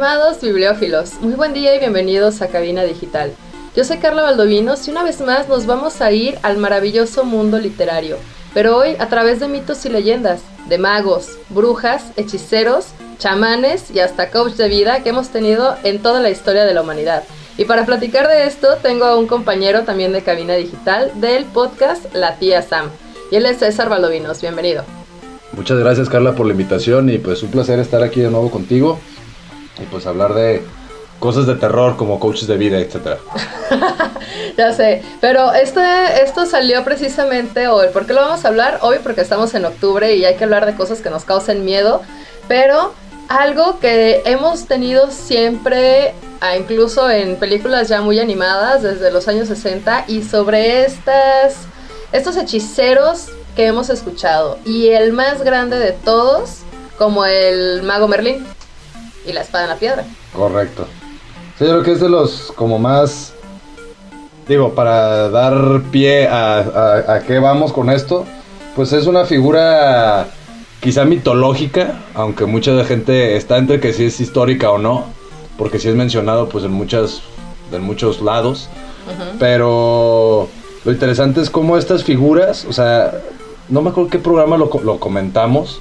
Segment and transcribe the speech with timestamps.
[0.00, 3.34] Estimados bibliófilos, muy buen día y bienvenidos a Cabina Digital.
[3.76, 7.58] Yo soy Carla Valdovinos y una vez más nos vamos a ir al maravilloso mundo
[7.58, 8.16] literario,
[8.54, 10.40] pero hoy a través de mitos y leyendas,
[10.70, 12.86] de magos, brujas, hechiceros,
[13.18, 16.80] chamanes y hasta coach de vida que hemos tenido en toda la historia de la
[16.80, 17.24] humanidad.
[17.58, 22.06] Y para platicar de esto tengo a un compañero también de Cabina Digital del podcast
[22.14, 22.88] La Tía Sam.
[23.30, 24.82] Y él es César Valdovinos, bienvenido.
[25.52, 28.98] Muchas gracias Carla por la invitación y pues un placer estar aquí de nuevo contigo
[29.80, 30.62] y pues hablar de
[31.18, 33.18] cosas de terror como coaches de vida, etcétera.
[34.56, 35.80] ya sé, pero este,
[36.22, 37.88] esto salió precisamente hoy.
[37.92, 38.78] ¿Por qué lo vamos a hablar?
[38.82, 42.02] Hoy porque estamos en octubre y hay que hablar de cosas que nos causen miedo,
[42.48, 42.94] pero
[43.28, 49.46] algo que hemos tenido siempre, ah, incluso en películas ya muy animadas desde los años
[49.46, 51.54] 60, y sobre estas,
[52.12, 54.58] estos hechiceros que hemos escuchado.
[54.64, 56.60] Y el más grande de todos,
[56.98, 58.44] como el mago Merlín
[59.26, 60.04] y la espada en la piedra.
[60.34, 60.86] Correcto.
[61.58, 63.34] Sí, yo creo que es de los como más...
[64.48, 68.26] Digo, para dar pie a, a, qué vamos con esto,
[68.74, 70.26] pues es una figura
[70.80, 75.04] quizá mitológica, aunque mucha gente está entre que si es histórica o no,
[75.56, 77.22] porque si es mencionado pues en muchas
[77.70, 78.68] en muchos lados,
[79.38, 80.48] pero
[80.84, 83.12] lo interesante es cómo estas figuras, o sea,
[83.68, 85.80] no me acuerdo qué programa lo, lo comentamos,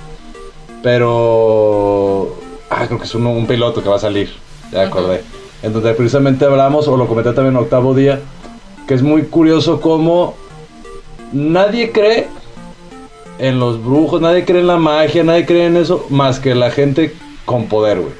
[0.83, 2.37] pero
[2.69, 4.31] Ah, creo que es un, piloto que va a salir.
[4.71, 5.23] Ya acordé.
[5.63, 8.19] En donde precisamente hablamos, o lo comenté también en octavo día,
[8.87, 10.35] que es muy curioso cómo
[11.33, 12.27] nadie cree
[13.39, 16.71] en los brujos, nadie cree en la magia, nadie cree en eso, más que la
[16.71, 17.15] gente
[17.45, 18.13] con poder, güey.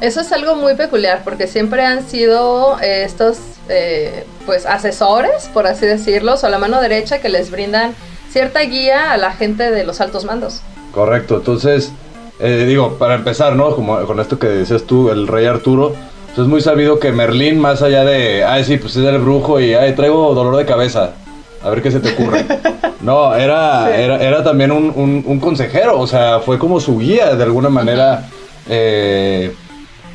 [0.00, 5.66] Eso es algo muy peculiar porque siempre han sido eh, estos, eh, pues, asesores, por
[5.66, 7.94] así decirlo, o la mano derecha que les brindan
[8.30, 10.60] cierta guía a la gente de los altos mandos.
[10.92, 11.92] Correcto, entonces
[12.40, 13.74] eh, digo, para empezar, ¿no?
[13.74, 15.94] Como con esto que decías tú, el rey Arturo,
[16.26, 19.60] pues es muy sabido que Merlín, más allá de, ay, sí, pues es el brujo
[19.60, 21.14] y, ay, traigo dolor de cabeza,
[21.62, 22.44] a ver qué se te ocurre.
[23.00, 24.92] No, era, era, era, también un,
[25.24, 28.28] un, consejero, o sea, fue como su guía de alguna manera,
[28.68, 29.54] eh,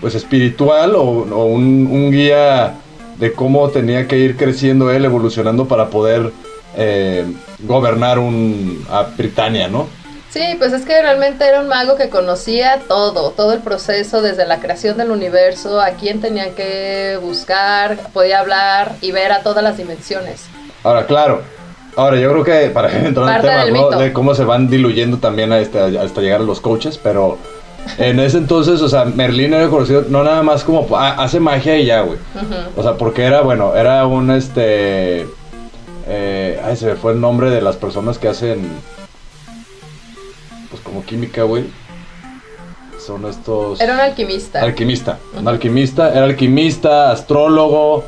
[0.02, 1.04] pues espiritual o,
[1.46, 2.76] un, un, guía
[3.18, 6.34] de cómo tenía que ir creciendo él, evolucionando para poder
[6.76, 7.26] eh,
[7.60, 9.88] gobernar un, a Britania, ¿no?
[10.34, 14.48] Sí, pues es que realmente era un mago que conocía todo, todo el proceso desde
[14.48, 19.64] la creación del universo, a quién tenían que buscar, podía hablar y ver a todas
[19.64, 20.48] las dimensiones.
[20.84, 21.44] Ahora, claro,
[21.96, 25.54] ahora yo creo que para entrar en el tema de cómo se van diluyendo también
[25.54, 27.38] este, hasta llegar a los coaches, pero
[28.00, 31.78] en ese entonces, o sea, Merlín era conocido no nada más como ah, hace magia
[31.78, 32.18] y ya, güey.
[32.76, 35.28] O sea, porque era, bueno, era un este...
[36.08, 38.68] Eh, ay, se me fue el nombre de las personas que hacen
[40.74, 41.66] pues como química, güey.
[43.00, 43.80] Son estos...
[43.80, 44.60] Era un alquimista.
[44.60, 45.20] Alquimista.
[45.38, 48.04] Un alquimista, era alquimista, astrólogo.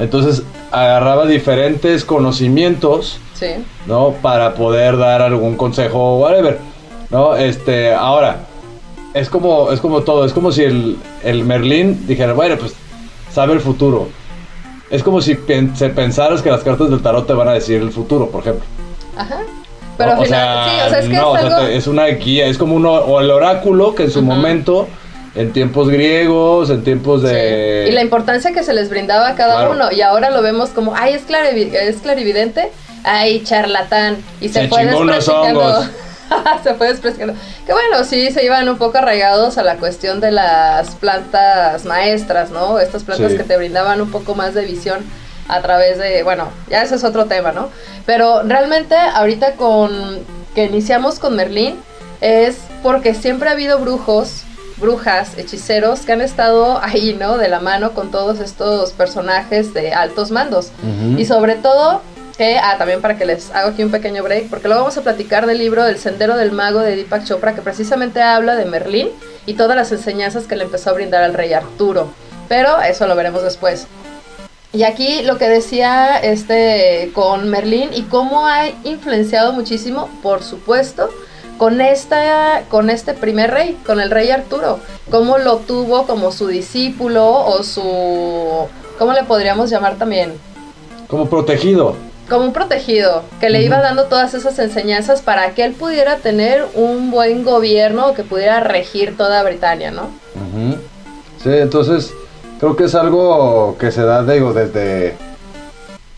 [0.00, 3.18] Entonces agarraba diferentes conocimientos.
[3.34, 3.64] Sí.
[3.86, 4.14] ¿No?
[4.22, 6.60] Para poder dar algún consejo o whatever.
[7.10, 7.34] ¿No?
[7.34, 8.46] Este, ahora,
[9.12, 10.24] es como, es como todo.
[10.24, 12.74] Es como si el, el Merlín dijera, bueno, pues
[13.32, 14.08] sabe el futuro.
[14.88, 18.28] Es como si pensaras que las cartas del tarot te van a decir el futuro,
[18.28, 18.64] por ejemplo.
[19.16, 19.40] Ajá.
[19.96, 21.58] Pero al final, sí, o sea, es que es, algo...
[21.66, 24.88] es una guía, es como uno, o el oráculo que en su momento,
[25.34, 27.86] en tiempos griegos, en tiempos de...
[27.88, 30.94] Y la importancia que se les brindaba a cada uno, y ahora lo vemos como,
[30.96, 32.70] ay, es, es clarividente,
[33.04, 35.84] ay, charlatán, y se, fue despreciando.
[36.62, 37.34] se fue despreciando.
[37.66, 42.50] Que bueno, sí se iban un poco arraigados a la cuestión de las plantas maestras,
[42.50, 42.78] ¿no?
[42.78, 45.04] Estas plantas que te brindaban un poco más de visión
[45.48, 47.68] a través de, bueno, ya ese es otro tema, ¿no?
[48.06, 50.20] Pero realmente ahorita con
[50.54, 51.76] que iniciamos con Merlín
[52.20, 54.44] es porque siempre ha habido brujos,
[54.78, 57.36] brujas, hechiceros que han estado ahí, ¿no?
[57.36, 60.70] De la mano con todos estos personajes de altos mandos.
[61.16, 62.00] Y sobre todo
[62.36, 65.02] que, ah, también para que les haga aquí un pequeño break, porque luego vamos a
[65.02, 69.08] platicar del libro del Sendero del Mago de Deepak Chopra, que precisamente habla de Merlín
[69.46, 72.12] y todas las enseñanzas que le empezó a brindar al rey Arturo.
[72.48, 73.86] Pero eso lo veremos después.
[74.74, 81.10] Y aquí lo que decía este con Merlín y cómo ha influenciado muchísimo, por supuesto,
[81.58, 84.80] con esta con este primer rey, con el rey Arturo,
[85.12, 88.66] cómo lo tuvo como su discípulo o su
[88.98, 90.32] ¿cómo le podríamos llamar también?
[91.06, 91.94] Como protegido.
[92.28, 96.66] Como un protegido, que le iba dando todas esas enseñanzas para que él pudiera tener
[96.74, 100.08] un buen gobierno que pudiera regir toda Britania, ¿no?
[101.42, 102.14] Sí, entonces
[102.58, 105.16] creo que es algo que se da, digo, desde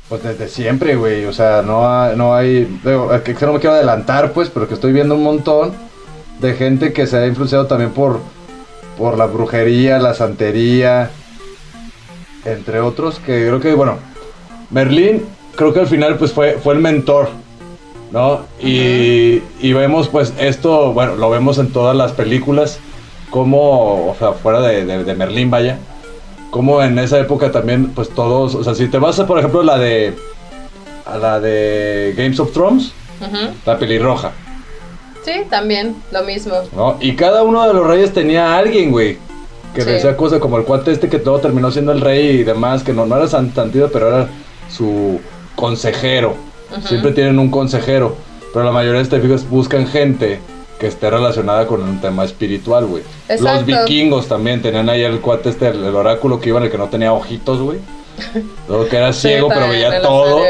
[0.09, 1.25] pues desde siempre, güey.
[1.25, 2.65] O sea, no, no hay.
[2.85, 5.73] Digo, que no me quiero adelantar, pues, pero que estoy viendo un montón
[6.41, 8.21] de gente que se ha influenciado también por,
[8.99, 11.11] por la brujería, la santería,
[12.45, 13.19] entre otros.
[13.19, 13.99] Que creo que, bueno,
[14.71, 15.25] Merlín,
[15.57, 17.29] creo que al final, pues fue, fue el mentor,
[18.13, 18.43] ¿no?
[18.61, 22.79] Y, y vemos, pues, esto, bueno, lo vemos en todas las películas,
[23.31, 25.79] como, o sea, fuera de, de Merlín, vaya
[26.51, 29.63] como en esa época también, pues todos, o sea, si te vas a, por ejemplo,
[29.63, 30.15] la de,
[31.05, 32.93] a la de Games of Thrones,
[33.65, 34.33] la pelirroja.
[35.25, 36.55] Sí, también, lo mismo.
[37.01, 39.19] Y cada uno de los reyes tenía a alguien, güey,
[39.75, 42.83] que decía cosas como el cuate este que todo terminó siendo el rey y demás,
[42.83, 44.29] que no, no era santido, pero era
[44.71, 45.21] su
[45.55, 46.35] consejero.
[46.87, 48.17] Siempre tienen un consejero,
[48.53, 50.41] pero la mayoría de estos buscan gente
[50.79, 53.03] que esté relacionada con un tema espiritual, güey.
[53.41, 56.79] Los vikingos también tenían ahí el cuate este, el, oráculo que iba en el que
[56.79, 57.79] no tenía ojitos, güey.
[58.91, 60.41] que era ciego, pero veía todo.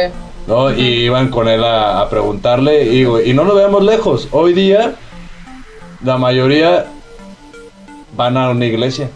[0.47, 0.73] ¿no?
[0.73, 2.85] Y iban con él a, preguntarle.
[2.85, 4.29] Y, y no lo veamos lejos.
[4.33, 4.95] Hoy día,
[6.05, 6.87] la mayoría
[8.17, 9.11] van a una iglesia.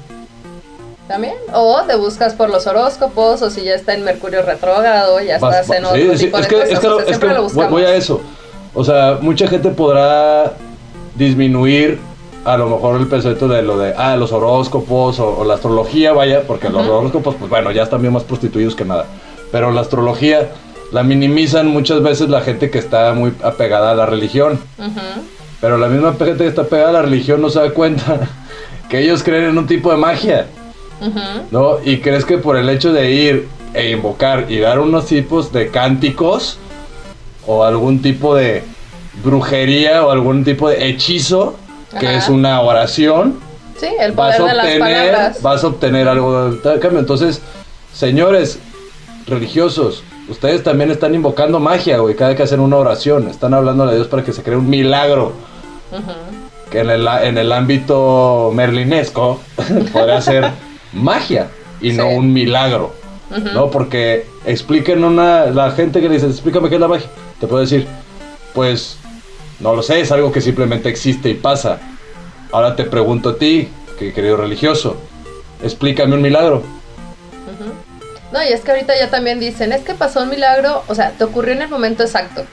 [1.08, 1.34] También.
[1.52, 5.68] O te buscas por los horóscopos, o si ya está en Mercurio retrógrado, ya estás
[5.70, 8.20] en otro sí, tipo es que, Es que, es que voy a eso.
[8.74, 10.52] O sea, mucha gente podrá
[11.20, 11.98] disminuir
[12.44, 16.42] a lo mejor el peso de lo de ah, los horóscopos o, la astrología, vaya,
[16.46, 19.06] porque los horóscopos, pues bueno, ya están bien más prostituidos que nada.
[19.52, 20.50] Pero la astrología
[20.90, 24.58] la minimizan muchas veces la gente que está muy apegada a la religión.
[25.60, 28.20] Pero la misma gente que está apegada a la religión no se da cuenta
[28.88, 30.46] que ellos creen en un tipo de magia.
[31.50, 31.76] ¿No?
[31.84, 35.68] Y crees que por el hecho de ir e invocar y dar unos tipos de
[35.68, 36.58] cánticos
[37.46, 38.64] o algún tipo de
[39.22, 41.56] brujería o algún tipo de hechizo,
[41.98, 43.38] que es una oración.
[43.78, 47.00] Sí, el poder vas a obtener, Vas a obtener algo de cambio.
[47.00, 47.40] Entonces,
[47.92, 48.58] señores
[49.26, 53.28] religiosos, ustedes también están invocando magia, güey, cada que hacen una oración.
[53.28, 55.32] Están hablando a Dios para que se cree un milagro.
[56.70, 59.40] Que en el, en el ámbito merlinesco
[59.92, 60.50] podría ser
[60.92, 61.48] magia
[61.80, 62.94] y no un milagro.
[63.54, 63.70] ¿No?
[63.70, 65.46] Porque expliquen una.
[65.46, 67.08] La gente que dice, explícame qué es la magia.
[67.38, 67.86] Te puedo decir,
[68.54, 68.98] pues
[69.60, 71.78] no lo sé, es algo que simplemente existe y pasa.
[72.52, 73.68] Ahora te pregunto a ti,
[73.98, 74.96] que querido religioso,
[75.62, 76.62] explícame un milagro.
[78.32, 81.10] No, y es que ahorita ya también dicen, es que pasó un milagro, o sea,
[81.10, 82.44] te ocurrió en el momento exacto.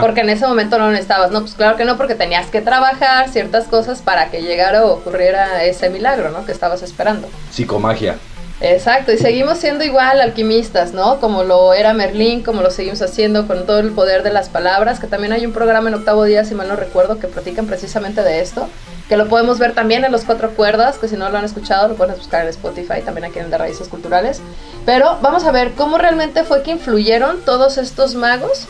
[0.00, 1.30] Porque en ese momento no lo necesitabas.
[1.30, 4.94] No, pues claro que no, porque tenías que trabajar ciertas cosas para que llegara o
[4.94, 6.46] ocurriera ese milagro, ¿no?
[6.46, 7.28] Que estabas esperando.
[7.50, 8.16] Psicomagia.
[8.60, 11.18] Exacto, y seguimos siendo igual alquimistas, ¿no?
[11.18, 15.00] Como lo era Merlín, como lo seguimos haciendo con todo el poder de las palabras,
[15.00, 18.22] que también hay un programa en octavo día, si mal no recuerdo, que platican precisamente
[18.22, 18.68] de esto,
[19.08, 21.88] que lo podemos ver también en los cuatro cuerdas, que si no lo han escuchado
[21.88, 24.40] lo pueden buscar en Spotify, también aquí en De Raíces Culturales.
[24.86, 28.68] Pero vamos a ver cómo realmente fue que influyeron todos estos magos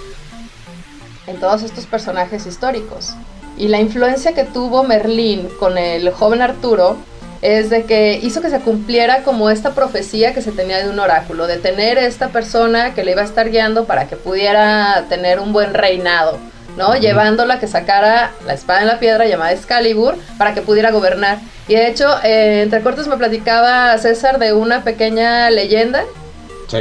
[1.26, 3.14] en todos estos personajes históricos.
[3.56, 6.96] Y la influencia que tuvo Merlín con el joven Arturo
[7.44, 10.98] es de que hizo que se cumpliera como esta profecía que se tenía de un
[10.98, 15.38] oráculo, de tener esta persona que le iba a estar guiando para que pudiera tener
[15.38, 16.38] un buen reinado,
[16.78, 16.96] ¿no?
[16.96, 21.36] Llevándola a que sacara la espada en la piedra llamada Excalibur para que pudiera gobernar.
[21.68, 26.04] Y de hecho, eh, entre cortes me platicaba César de una pequeña leyenda,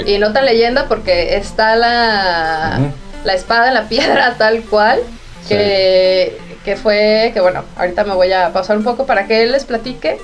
[0.05, 2.79] y no tan leyenda porque está la,
[3.25, 5.01] la espada en la piedra tal cual,
[5.50, 9.51] que, que fue, que bueno, ahorita me voy a pasar un poco para que él
[9.51, 10.20] les platique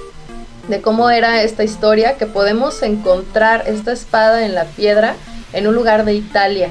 [0.69, 5.15] de cómo era esta historia, que podemos encontrar esta espada en la piedra
[5.51, 6.69] en un lugar de Italia.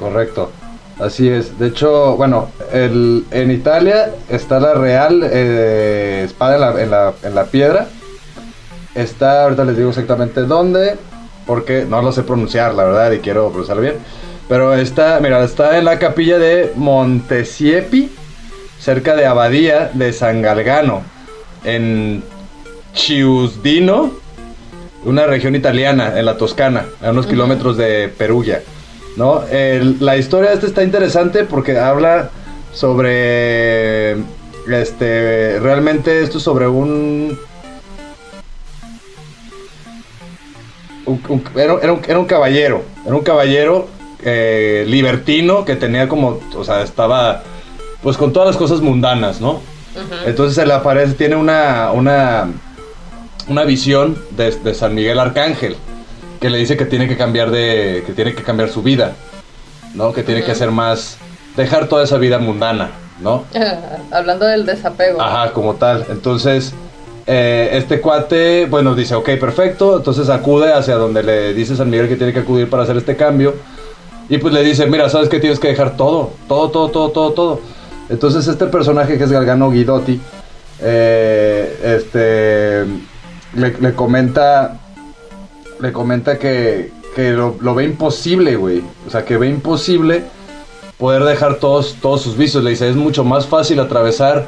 [0.00, 0.50] Correcto,
[0.98, 1.58] así es.
[1.58, 7.44] De hecho, bueno, el, en Italia está la real eh, espada en la, en, la,
[7.44, 7.88] piedra.
[8.94, 10.96] Está, ahorita les digo exactamente dónde,
[11.46, 13.96] porque no lo sé pronunciar, la verdad, y quiero pronunciarlo bien.
[14.48, 18.10] Pero está, mira, está en la capilla de Montesiepi,
[18.80, 21.02] cerca de Abadía de San Galgano,
[21.64, 22.22] en
[22.98, 24.10] Chiusdino,
[25.04, 28.62] una región italiana en la Toscana, a unos kilómetros de Perugia.
[29.16, 29.42] ¿no?
[30.00, 32.30] la historia de este está interesante porque habla
[32.72, 34.12] sobre
[34.68, 37.36] este realmente esto es sobre un
[41.56, 43.88] era, un, caballero, era un caballero
[44.22, 47.42] eh, libertino que tenía como, o sea, estaba
[48.02, 49.60] pues con todas las cosas mundanas, ¿no?
[50.26, 52.48] Entonces se le aparece, tiene una, una,
[53.48, 55.76] una visión de, de, San Miguel Arcángel
[56.40, 59.12] que le dice que tiene que cambiar de, que tiene que cambiar su vida,
[59.94, 60.12] ¿no?
[60.12, 61.18] Que tiene que ser más,
[61.56, 62.90] dejar toda esa vida mundana,
[63.20, 63.44] ¿no?
[64.12, 65.20] Hablando del desapego.
[65.20, 66.06] Ajá, como tal.
[66.10, 66.74] Entonces,
[67.26, 69.96] eh, este cuate, bueno, dice, ok, perfecto.
[69.96, 73.16] Entonces acude hacia donde le dice San Miguel que tiene que acudir para hacer este
[73.16, 73.54] cambio.
[74.28, 77.32] Y pues le dice, mira, sabes que tienes que dejar todo, todo, todo, todo, todo,
[77.32, 77.60] todo.
[78.08, 80.20] Entonces este personaje que es Galgano Guidotti,
[80.80, 82.84] eh, este,
[83.54, 84.78] le, comenta,
[85.80, 88.82] le comenta que, lo, lo, ve imposible, güey.
[89.06, 90.24] O sea, que ve imposible
[90.98, 92.62] poder dejar todos, todos sus vicios.
[92.64, 94.46] Le dice, es mucho más fácil atravesar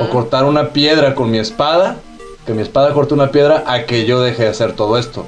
[0.00, 1.96] o cortar una piedra con mi espada,
[2.46, 5.26] que mi espada corte una piedra, a que yo deje de hacer todo esto.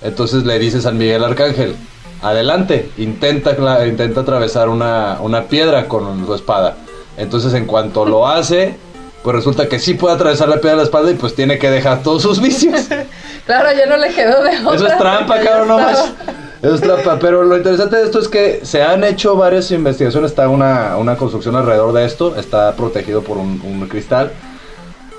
[0.00, 1.76] Entonces le dice San Miguel Arcángel,
[2.22, 6.76] adelante, intenta, intenta atravesar una, una piedra con su espada.
[7.16, 8.76] Entonces en cuanto lo hace,
[9.22, 11.70] pues resulta que sí puede atravesar la piedra de la espada y pues tiene que
[11.70, 12.88] dejar todos sus vicios.
[13.46, 14.74] claro, ya no le quedó de otra.
[14.74, 16.12] Eso es trampa, cabrón, no más.
[16.60, 17.18] Eso es trampa.
[17.20, 20.32] Pero lo interesante de esto es que se han hecho varias investigaciones.
[20.32, 22.36] Está una, una construcción alrededor de esto.
[22.36, 24.32] Está protegido por un, un cristal.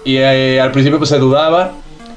[0.03, 1.71] Y eh, al principio pues se dudaba.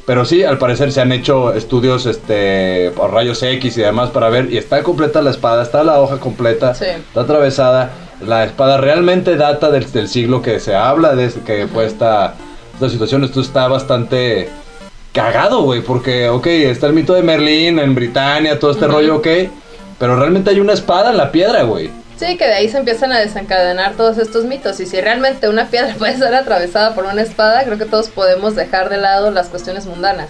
[0.07, 4.29] Pero sí, al parecer se han hecho estudios este, por rayos X y demás para
[4.29, 4.53] ver.
[4.53, 7.91] Y está completa la espada, está la hoja completa, está atravesada.
[8.21, 12.35] La espada realmente data del, del, siglo que se habla, de que fue esta,
[12.75, 13.25] esta situación.
[13.25, 14.49] Esto está bastante
[15.13, 19.29] cagado, güey, porque, ok, está el mito de Merlín en Britania, todo este rollo, ok,
[19.99, 21.91] pero realmente hay una espada en la piedra, güey.
[22.19, 24.81] Sí, que de ahí se empiezan a desencadenar todos estos mitos.
[24.81, 28.55] Y si realmente una piedra puede ser atravesada por una espada, creo que todos podemos
[28.55, 30.29] dejar de lado las cuestiones mundanas.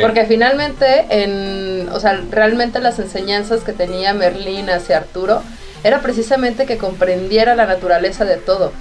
[0.00, 5.44] Porque finalmente, en, o sea, realmente las enseñanzas que tenía Merlín hacia Arturo
[5.86, 8.72] era precisamente que comprendiera la naturaleza de todo,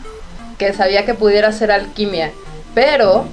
[0.57, 2.31] que sabía que pudiera ser alquimia,
[2.73, 3.25] pero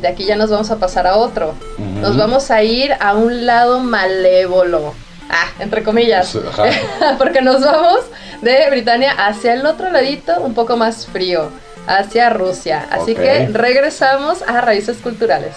[0.00, 1.54] de aquí ya nos vamos a pasar a otro.
[1.78, 4.94] Nos vamos a ir a un lado malévolo.
[5.28, 6.38] Ah, entre comillas.
[7.18, 8.00] Porque nos vamos
[8.42, 11.50] de Britania hacia el otro ladito, un poco más frío,
[11.88, 12.86] hacia Rusia.
[12.90, 15.56] Así que regresamos a raíces culturales.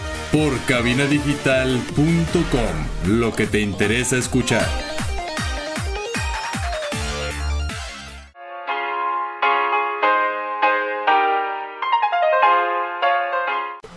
[0.31, 4.65] Por cabinadigital.com, lo que te interesa escuchar.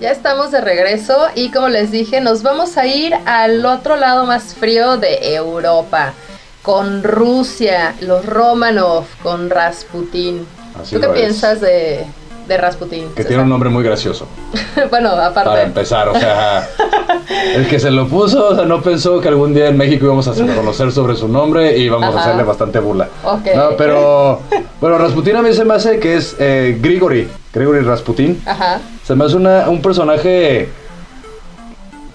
[0.00, 4.26] Ya estamos de regreso y como les dije, nos vamos a ir al otro lado
[4.26, 6.14] más frío de Europa,
[6.62, 10.48] con Rusia, los Romanov, con Rasputín.
[10.90, 12.04] ¿Tú qué piensas de,
[12.46, 13.06] de Rasputín?
[13.14, 14.26] Que tiene un nombre muy gracioso.
[14.90, 15.50] bueno, aparte.
[15.50, 16.68] Para empezar, o sea,
[17.54, 20.28] el que se lo puso, o sea, no pensó que algún día en México íbamos
[20.28, 23.08] a conocer sobre su nombre y íbamos a hacerle bastante burla.
[23.24, 24.40] No, pero,
[24.80, 28.42] bueno, Rasputín a mí se me hace que es eh, Grigori, Grigori Rasputín.
[28.46, 28.80] Ajá.
[29.04, 30.68] Se me hace un personaje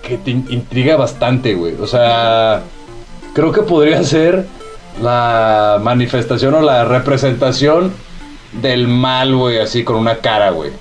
[0.02, 1.76] que te intriga bastante, güey.
[1.80, 2.62] O sea,
[3.34, 4.46] creo que podría ser
[5.02, 7.94] la manifestación o la representación
[8.54, 10.72] del mal, güey, así con una cara, güey.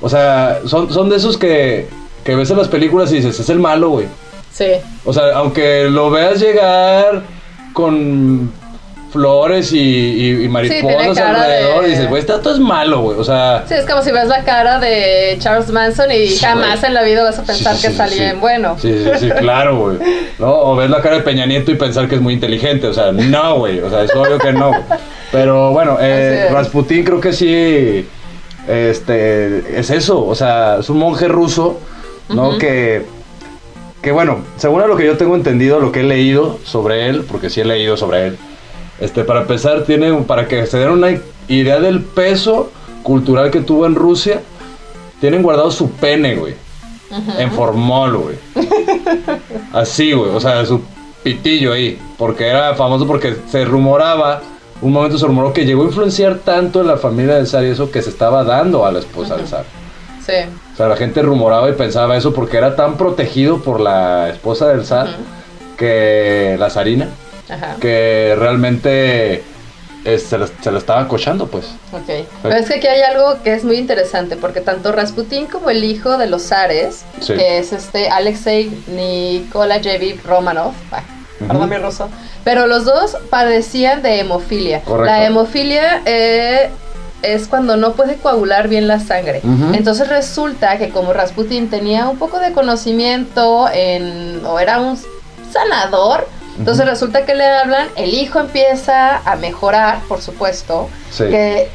[0.00, 1.88] O sea, son, son de esos que,
[2.24, 4.06] que ves en las películas y dices, es el malo, güey.
[4.52, 4.72] Sí.
[5.04, 7.22] O sea, aunque lo veas llegar
[7.72, 8.50] con
[9.10, 13.18] flores y, mariposas alrededor y dices, güey, esto es malo, güey.
[13.18, 13.64] O sea.
[13.66, 17.22] Sí, es como si ves la cara de Charles Manson y jamás en la vida
[17.22, 18.76] vas a pensar que está bien bueno.
[18.78, 19.98] Sí, sí, sí, claro, güey.
[20.38, 20.52] ¿No?
[20.52, 22.86] O ves la cara de Peña Nieto y pensar que es muy inteligente.
[22.86, 23.80] O sea, no, güey.
[23.80, 24.72] O sea, es obvio que no.
[25.32, 28.06] Pero bueno, eh, Rasputín creo que sí.
[28.66, 29.78] Este.
[29.78, 30.24] Es eso.
[30.24, 31.80] O sea, es un monje ruso,
[32.28, 32.58] ¿no?
[32.58, 33.04] Que.
[34.02, 37.50] Que bueno, según lo que yo tengo entendido, lo que he leído sobre él, porque
[37.50, 38.38] sí he leído sobre él
[39.00, 41.10] este, para empezar, tiene, para que se den una
[41.48, 42.70] idea del peso
[43.02, 44.42] cultural que tuvo en Rusia,
[45.20, 46.54] tienen guardado su pene, güey.
[47.38, 48.36] En formol, güey.
[49.72, 50.30] Así, güey.
[50.30, 50.82] O sea, su
[51.22, 51.98] pitillo ahí.
[52.18, 54.42] Porque era famoso porque se rumoraba,
[54.82, 57.68] un momento se rumoró que llegó a influenciar tanto en la familia del zar y
[57.68, 59.64] eso que se estaba dando a la esposa del zar.
[60.24, 60.34] Sí.
[60.74, 64.68] O sea, la gente rumoraba y pensaba eso porque era tan protegido por la esposa
[64.68, 65.08] del zar
[65.78, 67.08] que la zarina,
[67.48, 67.76] Ajá.
[67.80, 69.42] que realmente
[70.04, 71.66] se, la, se estaba cochando, pues.
[71.92, 72.26] Ok.
[72.42, 75.84] Pero es que aquí hay algo que es muy interesante, porque tanto Rasputín como el
[75.84, 77.34] hijo de los zares, Sí.
[77.34, 81.02] que es este Alexei Nikolaevich Romanov, ah,
[81.46, 82.08] perdón mi ruso,
[82.44, 84.80] pero los dos padecían de hemofilia.
[84.82, 85.04] Correcto.
[85.04, 86.70] La hemofilia eh,
[87.22, 89.40] es cuando no puede coagular bien la sangre.
[89.74, 94.98] Entonces resulta que como Rasputín tenía un poco de conocimiento en, o era un
[95.52, 96.28] sanador,
[96.58, 101.24] entonces resulta que le hablan, el hijo empieza a mejorar, por supuesto, Sí.
[101.24, 101.68] que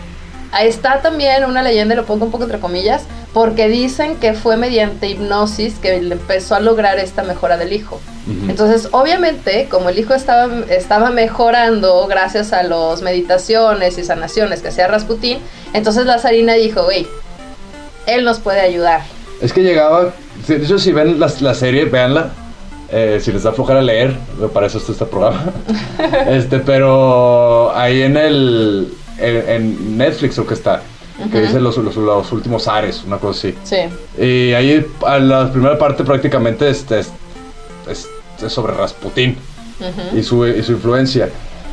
[0.61, 5.07] está también una leyenda, lo pongo un poco entre comillas, porque dicen que fue mediante
[5.07, 7.99] hipnosis que empezó a lograr esta mejora del hijo.
[8.27, 8.49] Ujú.
[8.51, 14.67] Entonces, obviamente, como el hijo estaba, estaba mejorando gracias a las meditaciones y sanaciones que
[14.67, 15.39] hacía Rasputín,
[15.73, 17.07] entonces la zarina dijo, güey,
[18.05, 19.01] él nos puede ayudar.
[19.41, 20.13] Es que llegaba,
[20.47, 22.29] de hecho si ven la, la serie, véanla,
[22.93, 24.15] eh, si les da flojera leer,
[24.53, 25.45] para eso está este programa.
[26.29, 30.81] este, pero ahí en el, en, en Netflix creo que está,
[31.31, 31.47] que Ujú.
[31.47, 33.55] dice los, los, los últimos Ares, una cosa así.
[33.63, 37.11] Sí, Y ahí a la primera parte prácticamente este, es,
[37.89, 38.07] es-
[38.45, 39.37] es sobre Rasputín
[39.79, 41.29] ujú, y su, y su influencia.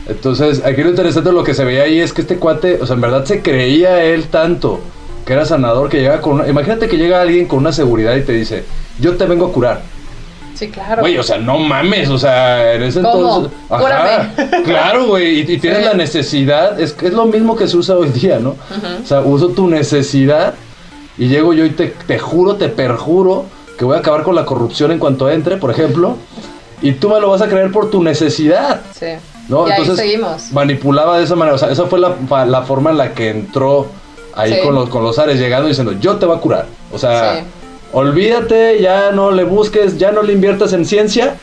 [0.09, 2.87] Entonces, aquí lo interesante de lo que se veía ahí es que este cuate, o
[2.87, 4.81] sea, en verdad se creía él tanto
[5.27, 6.49] que era sanador, que llega con una...
[6.49, 8.65] Imagínate que llega alguien con una seguridad y te dice,
[8.99, 9.83] yo te vengo a curar.
[10.61, 11.01] Sí, claro.
[11.03, 13.37] Güey, o sea, no mames, o sea, en ese ¿Cómo?
[13.37, 13.59] entonces...
[13.69, 14.63] Ajá, Cúrame.
[14.65, 15.85] claro, güey, y, y tienes Sí.
[15.87, 18.51] la necesidad, es, es lo mismo que se usa hoy día, ¿no?
[19.03, 20.55] O sea, uso tu necesidad
[21.19, 23.47] y llego yo y te, te juro, te perjuro
[23.79, 26.17] que voy a acabar con la corrupción en cuanto entre, por ejemplo,
[26.83, 28.81] y tú me lo vas a creer por tu necesidad.
[28.99, 29.07] Sí.
[29.49, 29.67] ¿no?
[29.67, 30.53] y Entonces ahí seguimos.
[30.53, 32.15] manipulaba de esa manera, o sea, esa fue la,
[32.47, 33.87] la forma en la que entró
[34.35, 34.61] ahí Sí.
[34.63, 36.67] con, los, con los ares, llegando y diciendo, yo te voy a curar.
[36.93, 37.41] O sea, Sí.
[37.93, 41.37] Olvídate, ya no le busques, ya no le inviertas en ciencia,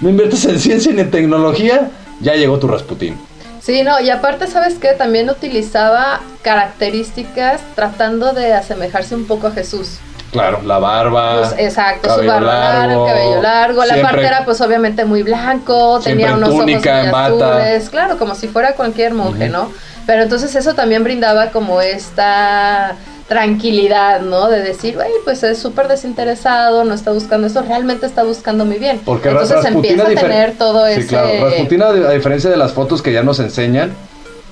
[0.00, 3.16] no inviertas en ciencia ni en tecnología, ya llegó tu Rasputín.
[3.60, 4.94] Sí, no, y aparte, ¿sabes qué?
[4.94, 9.98] También utilizaba características tratando de asemejarse un poco a Jesús.
[10.30, 11.40] Claro, la barba.
[11.40, 13.84] Pues, exacto, su barba larga, el cabello largo.
[13.84, 18.18] La parte era pues obviamente muy blanco, tenía en unos túnica, ojos muy azules, claro,
[18.18, 19.70] como si fuera cualquier monje, ¿no?
[20.06, 22.96] Pero entonces eso también brindaba como esta
[23.28, 24.48] tranquilidad, ¿no?
[24.48, 28.76] De decir, güey, pues es súper desinteresado, no está buscando eso, realmente está buscando mi
[28.78, 29.00] bien.
[29.04, 31.06] Porque entonces Rasputin empieza a tener todo sí, ese...
[31.06, 31.28] claro.
[31.44, 33.92] Rasputin, a a diferencia de las fotos que ya nos enseñan,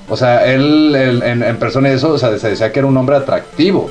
[0.08, 2.86] o sea, él, él en, en persona y eso, o sea, se decía que era
[2.86, 3.90] un hombre atractivo.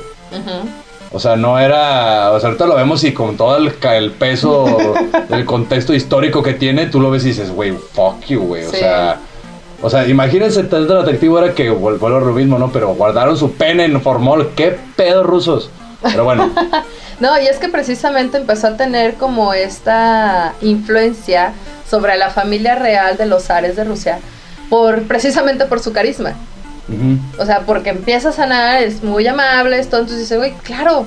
[1.12, 2.32] O sea, no era.
[2.32, 4.94] O sea, ahorita lo vemos y con todo el, el peso
[5.28, 8.64] del contexto histórico que tiene, tú lo ves y dices, güey, fuck you, güey.
[8.64, 8.78] O Sí.
[8.78, 9.18] sea.
[9.82, 12.70] O sea, imagínense tan tan atractivo era que vuel- vuelvo lo mismo, ¿no?
[12.72, 14.52] Pero guardaron su pene en formol.
[14.56, 15.70] ¿Qué pedo rusos?
[16.02, 16.50] Pero bueno,
[17.20, 21.52] No, y es que precisamente empezó a tener como esta influencia
[21.88, 24.18] sobre la familia real de los zares de Rusia,
[24.68, 26.34] por, precisamente por su carisma.
[27.38, 31.06] O sea, porque empieza a sanar, es muy amable, esto, entonces dice, güey, claro,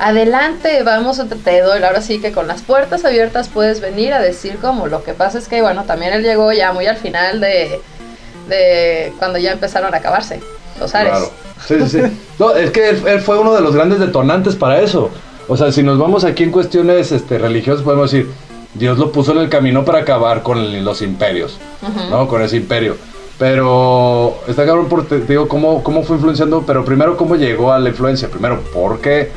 [0.00, 4.56] adelante, vamos, te doy, ahora sí que con las puertas abiertas puedes venir a decir
[4.56, 7.80] como, lo que pasa es que, bueno, también él llegó ya muy al final de,
[8.50, 10.40] de cuando ya empezaron a acabarse
[10.78, 11.10] los zares.
[11.12, 11.30] claro.
[11.66, 12.20] Sí, sí, sí.
[12.38, 15.10] No, es que él, él fue uno de los grandes detonantes para eso.
[15.46, 18.30] O sea, si nos vamos aquí en cuestiones este, religiosas, podemos decir,
[18.72, 21.58] Dios lo puso en el camino para acabar con los imperios.
[22.10, 22.26] ¿no?
[22.28, 22.96] Con ese imperio.
[23.38, 27.78] Pero está cabrón porque te digo cómo, cómo fue influenciando, pero primero cómo llegó a
[27.78, 28.28] la influencia.
[28.28, 29.30] Primero, porque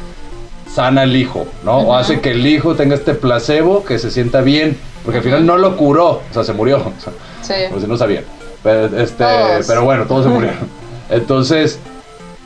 [0.73, 1.79] sana el hijo, ¿no?
[1.79, 5.45] O hace que el hijo tenga este placebo, que se sienta bien, porque al final
[5.45, 7.69] no lo curó, o sea, se murió, o sea, Sí.
[7.69, 8.23] por si no sabían.
[8.63, 9.67] Pero, este, Todos.
[9.67, 10.57] pero bueno, todos se murieron.
[11.09, 11.79] Entonces,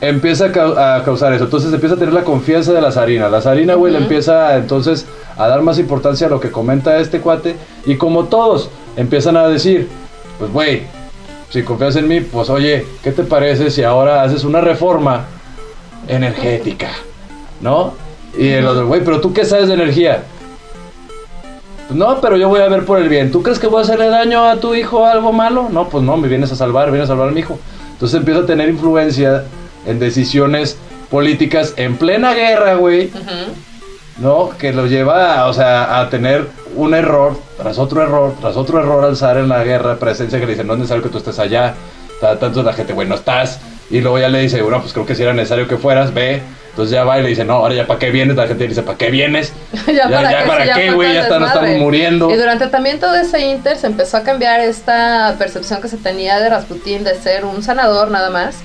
[0.00, 1.44] empieza a, cau- a causar eso.
[1.44, 3.28] Entonces empieza a tener la confianza de la zarina.
[3.28, 7.20] La zarina, güey, le empieza entonces a dar más importancia a lo que comenta este
[7.20, 7.56] cuate.
[7.86, 9.88] Y como todos empiezan a decir,
[10.38, 10.82] pues, güey,
[11.50, 15.24] si confías en mí, pues, oye, ¿qué te parece si ahora haces una reforma
[16.06, 16.90] energética?
[17.60, 17.94] ¿No?
[18.36, 20.24] Y el otro, güey, pero tú qué sabes de energía?
[21.88, 23.32] Pues no, pero yo voy a ver por el bien.
[23.32, 25.68] ¿Tú crees que voy a hacerle daño a tu hijo algo malo?
[25.70, 27.58] No, pues no, me vienes a salvar, vienes a salvar a mi hijo.
[27.92, 29.44] Entonces empieza a tener influencia
[29.86, 30.76] en decisiones
[31.10, 33.10] políticas en plena guerra, güey.
[34.18, 34.50] ¿no?
[34.58, 36.46] Que lo lleva, o sea, a tener
[36.76, 40.46] un error tras otro error, tras otro error al zar en la guerra, presencia que
[40.46, 41.74] le dice, no es necesario que tú estés allá,
[42.20, 43.60] ta- tanto la gente, güey, no estás.
[43.90, 46.42] Y luego ya le dice, bueno, pues creo que si era necesario que fueras, ve.
[46.78, 48.68] Entonces ya va y le dice, no, ahora ya para qué vienes, la gente le
[48.68, 49.52] dice, ¿para qué vienes?
[49.92, 52.30] ya, para ya qué, para ya qué, güey, ya el están, están muriendo.
[52.30, 56.38] Y durante también todo ese inter se empezó a cambiar esta percepción que se tenía
[56.38, 58.58] de Rasputín de ser un sanador nada más,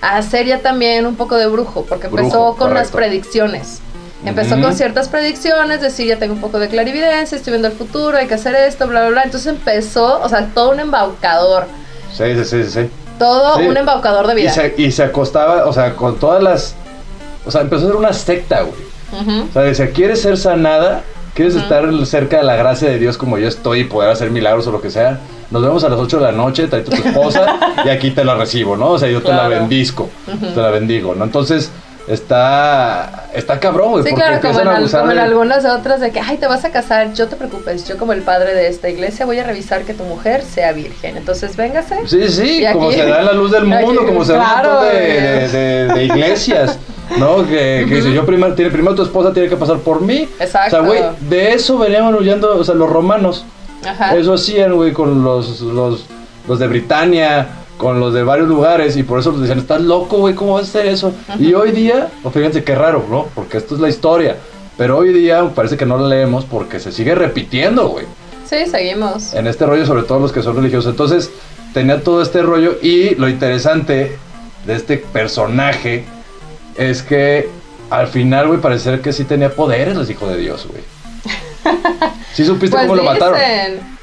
[0.00, 3.82] a ser ya también un poco de brujo, porque empezó con las predicciones.
[4.24, 8.18] Empezó con ciertas predicciones, decir, ya tengo un poco de clarividencia, estoy viendo el futuro,
[8.18, 9.22] hay que hacer esto, bla, bla, bla.
[9.22, 11.66] Entonces empezó, o sea, todo un embaucador.
[12.12, 12.90] Sí, sí, sí, sí.
[13.16, 14.50] Todo un embaucador de vida.
[14.50, 16.74] Y se, y se acostaba, o sea, con todas las...
[17.46, 19.40] O sea, empezó a ser una secta, güey.
[19.48, 21.02] O sea, decía, ¿quieres ser sanada?
[21.34, 24.66] ¿Quieres estar cerca de la gracia de Dios como yo estoy y poder hacer milagros
[24.66, 25.20] o lo que sea?
[25.50, 28.34] Nos vemos a las 8 de la noche, trae tu esposa y aquí te la
[28.34, 28.90] recibo, ¿no?
[28.90, 31.24] O sea, yo te la bendizco, te la bendigo, ¿no?
[31.24, 31.70] Entonces,
[32.10, 34.04] está está cabrón, güey.
[34.04, 34.60] Sí, claro, como
[35.10, 38.12] en, algunas otras de que, ay, te vas a casar, yo te preocupes, yo como
[38.12, 41.16] el padre de esta iglesia voy a revisar que tu mujer sea virgen.
[41.16, 42.06] Entonces, véngase.
[42.06, 46.78] Sí, sí, como se da la luz del mundo, como se da de, de, iglesias.
[47.18, 47.44] ¿no?
[47.46, 50.28] Que, que dice, yo primero, tiene, primero tu esposa tiene que pasar por mí.
[50.38, 50.66] Exacto.
[50.66, 53.44] O sea, güey, de eso venían huyendo, o sea, los romanos.
[53.84, 54.16] Ajá.
[54.16, 56.06] Eso hacían, güey, con los, los,
[56.46, 57.48] los de Britania,
[57.80, 60.64] con los de varios lugares y por eso les decían, estás loco, güey, ¿cómo vas
[60.64, 61.14] a hacer eso?
[61.38, 63.28] Y hoy día, o fíjense qué raro, ¿no?
[63.34, 64.36] Porque esto es la historia.
[64.76, 68.04] Pero hoy día parece que no lo leemos porque se sigue repitiendo, güey.
[68.44, 69.32] Sí, seguimos.
[69.32, 70.90] En este rollo, sobre todo los que son religiosos.
[70.90, 71.30] Entonces,
[71.72, 74.18] tenía todo este rollo y lo interesante
[74.66, 76.04] de este personaje
[76.76, 77.48] es que
[77.88, 80.82] al final, güey, parece que sí tenía poderes los hijos de Dios, güey.
[82.34, 83.40] ¿Sí supiste pues cómo lo mataron?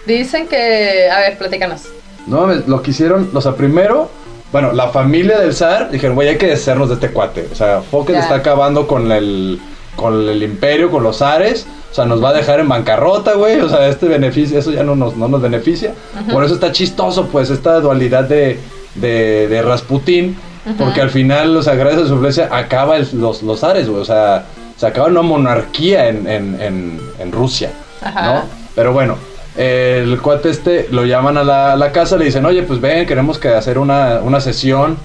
[0.07, 1.11] Dicen que...
[1.11, 1.83] A ver, platícanos.
[2.27, 4.09] No, lo quisieron, o sea, primero,
[4.51, 7.47] bueno, la familia del zar dijeron, güey, hay que deshacernos de este cuate.
[7.51, 9.59] O sea, Fokker está acabando con el,
[9.95, 11.65] con el imperio, con los zares.
[11.91, 13.59] O sea, nos va a dejar en bancarrota, güey.
[13.61, 15.93] O sea, este beneficio, eso ya no nos, no nos beneficia.
[16.31, 18.59] Por eso está chistoso, pues, esta dualidad de,
[18.95, 20.37] de, de Rasputín.
[20.77, 24.01] Porque al final, o sea, gracias a su iglesia, acaba los, los zares, güey.
[24.01, 27.71] O sea, se acaba una monarquía en, en, en, en Rusia,
[28.03, 28.43] ¿no?
[28.75, 29.15] Pero bueno,
[29.57, 33.49] el cuate este lo llaman a la, casa, le dicen, oye, pues ven, queremos que
[33.49, 34.97] hacer una, una sesión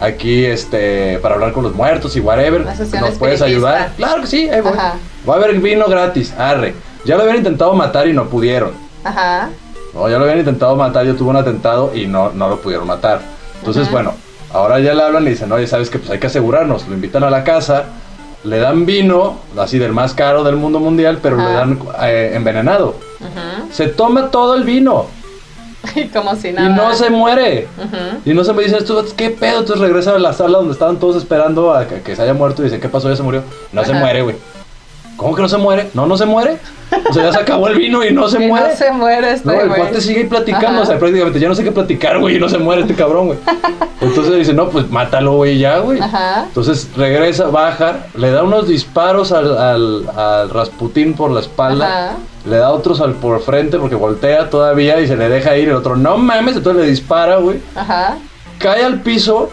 [0.00, 2.64] aquí este para hablar con los muertos y whatever.
[2.64, 3.92] ¿Nos puedes ayudar?
[3.96, 4.72] Claro que sí, ahí voy.
[4.72, 6.74] Va a haber vino gratis, arre.
[7.04, 8.72] Ya lo habían intentado matar y no pudieron.
[9.04, 9.50] Ajá.
[9.94, 12.86] No, ya lo habían intentado matar, yo tuve un atentado y no, no lo pudieron
[12.86, 13.20] matar.
[13.58, 14.14] Entonces, bueno,
[14.52, 16.86] ahora ya le hablan y dicen, oye, ¿sabes que Pues hay que asegurarnos.
[16.88, 17.86] Lo invitan a la casa,
[18.44, 22.96] le dan vino, así del más caro del mundo mundial, pero le dan eh, envenenado.
[23.70, 25.06] Se toma todo el vino.
[26.12, 26.68] Como si nada.
[26.68, 27.68] Y no se muere.
[28.24, 29.60] Y no se me dice, esto, ¿qué pedo?
[29.60, 32.66] Entonces regresa a la sala donde estaban todos esperando a que, se haya muerto y
[32.66, 33.08] dice, ¿qué pasó?
[33.08, 33.42] Ya se murió.
[33.72, 34.36] No se muere, güey.
[35.20, 35.90] ¿Cómo que no se muere?
[35.92, 36.56] No, no se muere.
[37.10, 38.70] O sea, ya se acabó el vino y no se muere.
[38.70, 40.80] No se muere este, No, el cuate sigue platicando.
[40.80, 43.26] O sea, prácticamente ya no sé qué platicar, güey, y no se muere este cabrón,
[43.26, 43.38] güey.
[44.00, 46.00] Entonces dice, no, pues mátalo, güey, ya, güey.
[46.00, 46.44] Ajá.
[46.46, 52.06] Entonces regresa, baja, le da unos disparos al, al, al Rasputín por la espalda.
[52.06, 52.16] Ajá.
[52.46, 55.68] Le da otros al por frente porque voltea todavía y se le deja ir.
[55.68, 57.60] El otro, no mames, entonces le dispara, güey.
[57.74, 58.16] Ajá.
[58.58, 59.50] Cae al piso,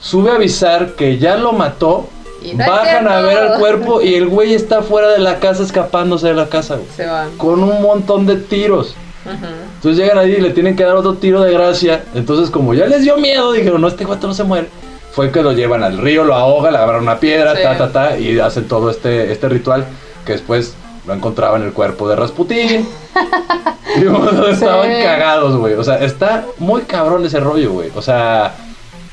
[0.00, 2.08] sube a avisar que ya lo mató
[2.54, 6.34] Bajan a ver al cuerpo y el güey está fuera de la casa escapándose de
[6.34, 7.36] la casa, Se van.
[7.36, 8.94] Con un montón de tiros.
[9.24, 12.04] Entonces llegan ahí y le tienen que dar otro tiro de gracia.
[12.14, 14.68] Entonces, como ya les dio miedo, dijeron, no, este guato no se muere.
[15.12, 18.18] Fue que lo llevan al río, lo ahoga, le abran una piedra, ta, ta, ta,
[18.18, 19.84] y hacen todo este, este ritual
[20.24, 20.74] que después
[21.06, 22.88] lo encontraban en el cuerpo de Rasputín.
[23.96, 25.74] y estaban cagados, güey.
[25.74, 27.90] O sea, está muy cabrón ese rollo, güey.
[27.94, 28.54] O sea,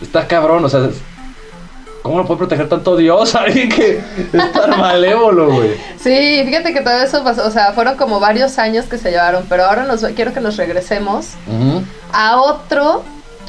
[0.01, 0.89] está cabrón, o sea,
[2.01, 3.35] ¿Cómo lo puede proteger tanto Dios?
[3.35, 3.97] Alguien que
[4.33, 5.75] es tan malévolo, güey.
[5.99, 9.45] Sí, fíjate que todo eso pasó, o sea, fueron como varios años que se llevaron,
[9.49, 11.31] pero ahora nos, quiero que nos regresemos
[12.13, 13.03] a otro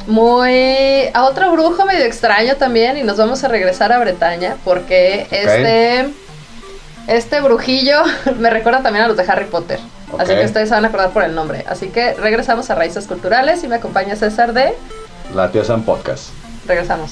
[0.07, 5.27] muy a otro brujo medio extraño también y nos vamos a regresar a Bretaña porque
[5.29, 6.09] este
[7.07, 8.01] este brujillo
[8.39, 9.79] me recuerda también a los de Harry Potter.
[10.17, 11.63] Así que ustedes se van a acordar por el nombre.
[11.67, 14.73] Así que regresamos a Raíces Culturales y me acompaña César de
[15.35, 16.29] La Tía San Podcast.
[16.65, 17.11] Regresamos.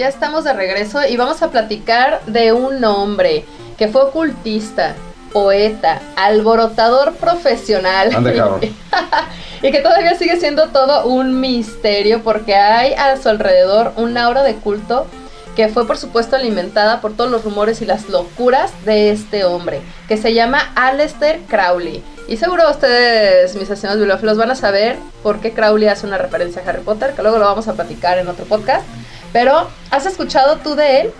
[0.00, 3.44] Ya estamos de regreso y vamos a platicar de un hombre
[3.76, 4.94] que fue ocultista,
[5.30, 8.08] poeta, alborotador profesional.
[9.62, 14.42] y que todavía sigue siendo todo un misterio porque hay a su alrededor un aura
[14.42, 15.06] de culto
[15.54, 19.82] que fue por supuesto alimentada por todos los rumores y las locuras de este hombre,
[20.08, 22.02] que se llama Aleister Crowley.
[22.26, 26.62] Y seguro ustedes, mis estimados bibliófilos, van a saber por qué Crowley hace una referencia
[26.64, 28.86] a Harry Potter, que luego lo vamos a platicar en otro podcast.
[29.32, 31.12] Pero, ¿has escuchado tú de él,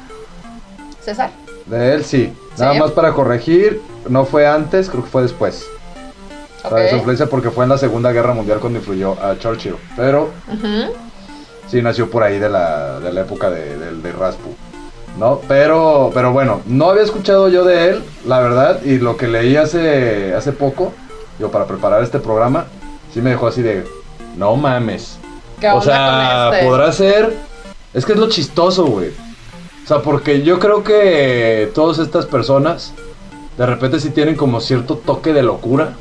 [1.01, 1.31] César?
[1.67, 2.33] De él sí.
[2.59, 5.67] Nada más para corregir, no fue antes, creo que fue después.
[6.63, 6.91] Okay.
[6.91, 9.77] su influencia porque fue en la Segunda Guerra Mundial cuando influyó a Churchill.
[9.97, 10.31] Pero
[11.69, 14.55] sí nació por ahí de la, de la época de, de, Raspu.
[15.19, 15.41] ¿No?
[15.49, 19.57] Pero, pero bueno, no había escuchado yo de él, la verdad, y lo que leí
[19.57, 20.93] hace, hace poco,
[21.39, 22.67] yo para preparar este programa,
[23.13, 23.85] sí me dejó así de,
[24.37, 25.19] no mames.
[25.73, 26.67] o sea, este?
[26.67, 27.35] podrá ser,
[27.93, 29.11] es que es lo chistoso, güey.
[29.85, 32.93] O sea, porque yo creo que todas estas personas,
[33.59, 35.95] de repente sí tienen como cierto toque de locura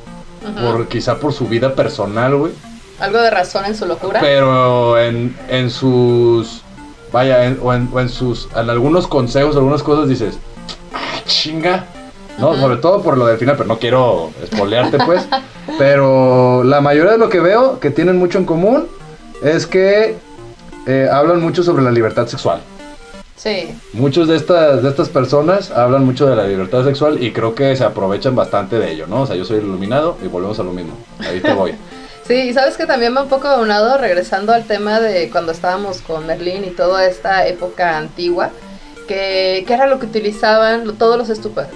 [0.61, 2.53] por, quizá por su vida personal, güey.
[2.99, 4.19] Algo de razón en su locura.
[4.19, 6.61] Pero en, en sus.
[7.11, 8.49] Vaya, o, en, sus.
[8.55, 10.37] En algunos consejos, algunas cosas dices.
[10.93, 11.85] ¡Ah, chinga!
[12.37, 12.55] ¿no?
[12.55, 15.27] Sobre todo por lo del final, pero no quiero espolearte, pues.
[15.77, 18.87] pero la mayoría de lo que veo que tienen mucho en común
[19.41, 20.17] es que
[20.87, 22.61] eh, hablan mucho sobre la libertad sexual.
[23.35, 23.73] Sí.
[23.93, 27.73] Muchos de estas, de estas personas hablan mucho de la libertad sexual y creo que
[27.75, 29.21] se aprovechan bastante de ello, ¿no?
[29.21, 30.93] O sea, yo soy iluminado y volvemos a lo mismo.
[31.19, 31.73] Ahí te voy.
[32.27, 36.01] sí, y sabes que también va un poco aunado, regresando al tema de cuando estábamos
[36.01, 38.49] con Merlín y toda esta época antigua,
[39.07, 41.29] que, que era lo que utilizaban todos los,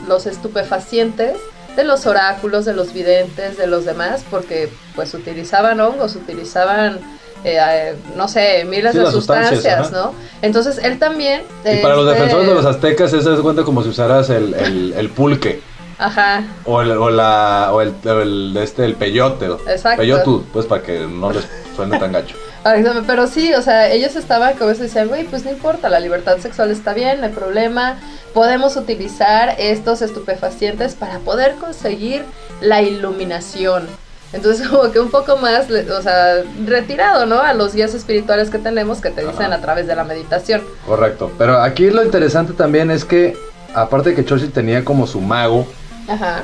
[0.07, 1.37] los estupefacientes
[1.77, 6.99] de los oráculos, de los videntes, de los demás, porque pues utilizaban hongos, utilizaban
[7.43, 10.13] eh, no sé, miles de sustancias, ¿no?
[10.41, 11.43] Entonces él también...
[11.65, 14.93] Y para los este defensores de los aztecas, eso se cuenta como si usaras el,
[14.95, 15.62] el, pulque.
[15.97, 16.43] Ajá.
[16.65, 19.47] O el, o la, o el, el, este, el peyote.
[19.67, 20.01] Exacto.
[20.01, 22.36] Peyotu, pues para que no les suene tan gacho.
[23.08, 26.38] Pero sí, o sea, ellos estaban como se decían, güey, pues no importa, la libertad
[26.38, 27.97] sexual está bien, no hay problema,
[28.34, 32.23] podemos utilizar estos estupefacientes para poder conseguir
[32.62, 33.88] la iluminación.
[34.34, 37.39] Entonces como que un poco más, o sea, retirado, ¿no?
[37.39, 40.62] A los guías espirituales que tenemos que te dicen a través de la meditación.
[40.86, 41.32] Correcto.
[41.38, 43.38] Pero aquí lo interesante también es que,
[43.74, 45.67] aparte de que Churchill tenía como su mago,
[46.08, 46.43] Ajá.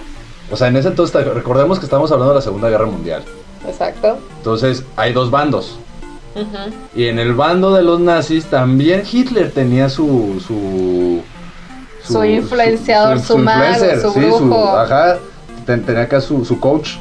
[0.52, 3.24] o sea, en ese entonces, recordemos que estamos hablando de la Segunda Guerra Mundial.
[3.68, 4.20] Exacto.
[4.38, 5.80] Entonces, hay dos bandos.
[6.96, 10.42] Y en el bando de los nazis también Hitler tenía su...
[10.48, 11.22] Su,
[12.02, 14.78] su, influenciador, su, mago, su brujo.
[14.78, 15.18] ajá,
[15.66, 16.92] tenía acá su, su coach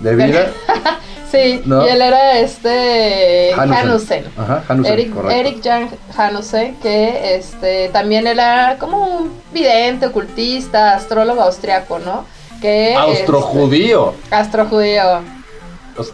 [0.00, 0.46] de vida.
[1.30, 4.24] sí, y él era este Hanusen.
[4.36, 11.42] Ajá, Hanusen Eric, Eric Jan Hanusen, que este también era como un vidente, ocultista, astrólogo
[11.42, 12.24] austriaco, ¿no?
[12.60, 14.14] Que Austrojudío.
[14.24, 15.35] Este, astrojudío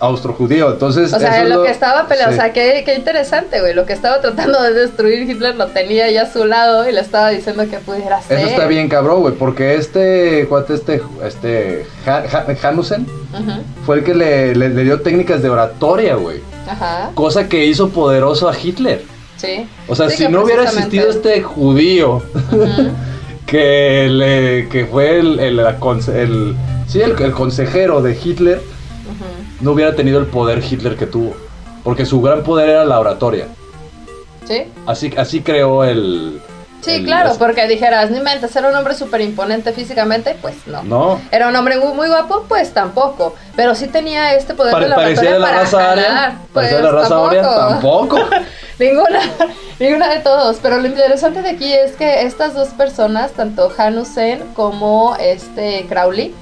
[0.01, 0.73] austro-judío.
[0.73, 3.75] Entonces, o sea, lo, que estaba peleando, o sea, qué, qué interesante, güey.
[3.75, 7.01] Lo que estaba tratando de destruir Hitler lo tenía ya a su lado y le
[7.01, 8.39] estaba diciendo que pudiera hacer.
[8.39, 11.87] Eso está bien cabrón, güey, porque este cuate, este, este,
[12.63, 13.07] Hanusen,
[13.85, 16.41] fue el que le, le, dio técnicas de oratoria, güey.
[16.69, 17.11] Ajá.
[17.15, 19.05] Cosa que hizo poderoso a Hitler.
[19.37, 19.67] Sí.
[19.89, 22.23] O sea, si no hubiera existido este judío
[23.47, 28.72] que le que fue el, el, el, sí, el consejero de Hitler
[29.63, 31.35] no hubiera tenido el poder Hitler que tuvo.
[31.83, 33.47] Porque su gran poder era la oratoria.
[34.47, 34.65] ¿Sí?
[34.87, 36.41] Así, así creó el...
[36.81, 40.83] Sí, claro, porque dijeras, no inventes, era un hombre súper imponente físicamente, pues no.
[40.83, 41.21] No.
[41.31, 43.37] Era un hombre muy, guapo, pues tampoco.
[43.55, 46.91] Pero sí tenía este poder de la oratoria de la raza aria, pues, de la
[46.91, 47.69] raza tampoco.
[47.69, 48.19] tampoco.
[48.81, 49.21] ninguna,
[49.79, 50.57] ninguna de todos.
[50.61, 56.35] Pero lo interesante de aquí es que estas dos personas, tanto Hanusen como este Crowley,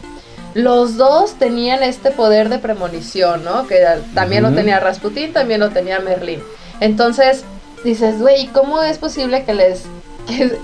[0.54, 3.66] los dos tenían este poder de premonición, ¿no?
[3.66, 3.84] Que
[4.14, 6.42] también lo tenía Rasputin, también lo tenía Merlín.
[6.80, 7.44] Entonces,
[7.84, 9.84] dices, güey, ¿cómo es posible que les
[10.26, 10.58] que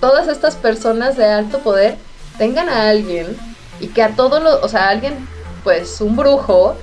[0.00, 1.96] todas estas personas de alto poder
[2.38, 3.36] tengan a alguien
[3.80, 5.14] y que a todos los, o sea, alguien
[5.62, 6.76] pues un brujo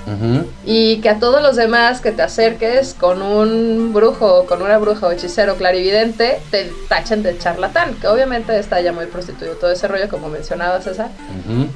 [0.65, 5.07] y que a todos los demás que te acerques con un brujo, con una bruja
[5.07, 9.87] o hechicero clarividente, te tachen de charlatán, que obviamente está ya muy prostituido todo ese
[9.87, 11.09] rollo como mencionaba César,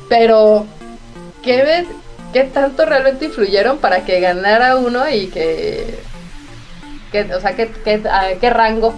[0.10, 0.66] pero
[1.44, 1.86] ¿qué,
[2.34, 6.00] ¿qué tanto realmente influyeron para que ganara uno y que,
[7.36, 7.72] o sea, qué,
[8.40, 8.94] qué, rango?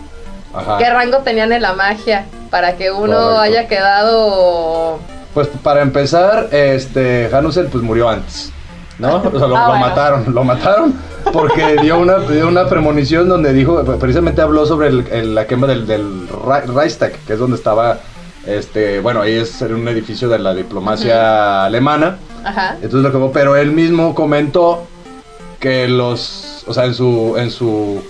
[0.77, 4.99] ¿Qué rango tenían en la magia para que uno haya quedado
[5.33, 8.51] pues para empezar, este Hanusen pues murió antes.
[8.99, 9.15] ¿No?
[9.17, 10.93] O sea, lo, ah, mataron, lo mataron
[11.31, 14.91] porque dio una, dio una premonición donde dijo, precisamente habló sobre
[15.23, 16.27] la quema del, del,
[16.75, 17.99] Reichstag, que es donde estaba,
[18.45, 22.17] este, bueno, ahí es un edificio de la diplomacia alemana.
[22.43, 22.77] Ajá.
[22.81, 24.85] Entonces lo pero él mismo comentó
[25.59, 28.03] que los, o sea, en su, en su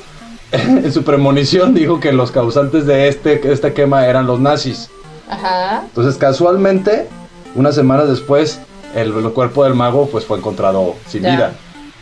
[0.53, 4.89] en su premonición dijo que los causantes de este, esta quema eran los nazis.
[5.33, 5.83] Ajá.
[5.85, 7.09] Entonces, casualmente,
[7.55, 8.59] unas semanas después,
[8.95, 11.53] el, cuerpo del mago pues fue encontrado sin vida.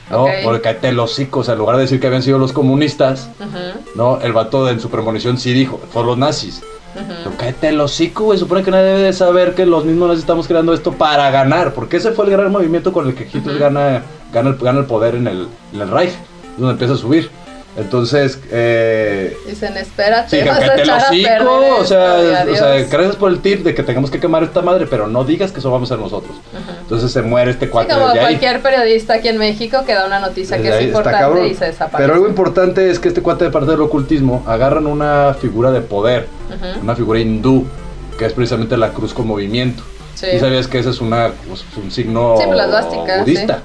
[0.10, 0.26] ¿no?
[0.44, 3.30] Porque te los hocico, en lugar de decir que habían sido los comunistas,
[3.96, 4.20] ¿no?
[4.20, 6.62] El vato en su premonición sí dijo, fueron los nazis.
[6.94, 8.38] Uh cállate el hocico, güey.
[8.38, 11.74] Supone que nadie debe de saber que los mismos nazis estamos creando esto para ganar.
[11.74, 14.86] Porque ese fue el gran movimiento con el que Hitler gana, gana, el, gana el
[14.86, 16.14] poder en el, en el Reich,
[16.58, 17.32] donde empieza a subir.
[17.78, 23.16] Entonces, eh, dicen, espérate, sí, vas a echar a perder o, sea, o sea, gracias
[23.16, 25.72] por el tip de que tengamos que quemar esta madre, pero no digas que eso
[25.72, 26.36] vamos a ser nosotros.
[26.82, 27.94] Entonces se muere este cuate.
[27.94, 31.56] Sí, como cualquier periodista aquí en México que da una noticia que es importante y
[31.56, 31.98] se desaparece.
[31.98, 35.80] Pero algo importante es que este cuate de parte del ocultismo agarran una figura de
[35.80, 36.28] poder,
[36.82, 37.66] una figura hindú,
[38.20, 39.84] que es precisamente la cruz con movimiento.
[40.16, 40.28] Sí.
[40.36, 42.46] ¿Y sabías que ese es una, pues, un signo sí,
[43.20, 43.64] budista?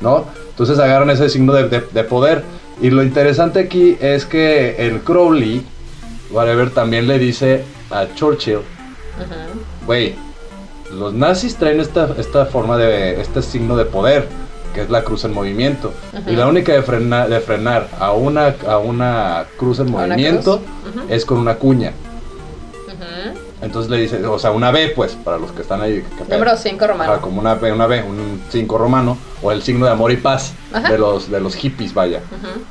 [0.00, 0.26] ¿No?
[0.50, 2.44] Entonces agarran ese signo de, de poder
[2.80, 5.64] y lo interesante aquí es que el Crowley,
[6.30, 8.60] whatever, también le dice a Churchill,
[9.86, 10.14] güey,
[10.92, 14.26] los nazis traen esta, esta forma de, este signo de poder,
[14.74, 15.92] que es la cruz en movimiento.
[16.26, 20.62] Y la única de, de frenar a una, a una cruz en movimiento
[21.08, 21.92] es con una cuña.
[23.60, 26.04] Entonces le dice, o sea, una B, pues, para los que están ahí.
[26.28, 27.20] Número 5 romano.
[27.20, 30.52] como una B, una B, un 5 romano, o el signo de amor y paz
[30.88, 32.20] de los, de los hippies, vaya.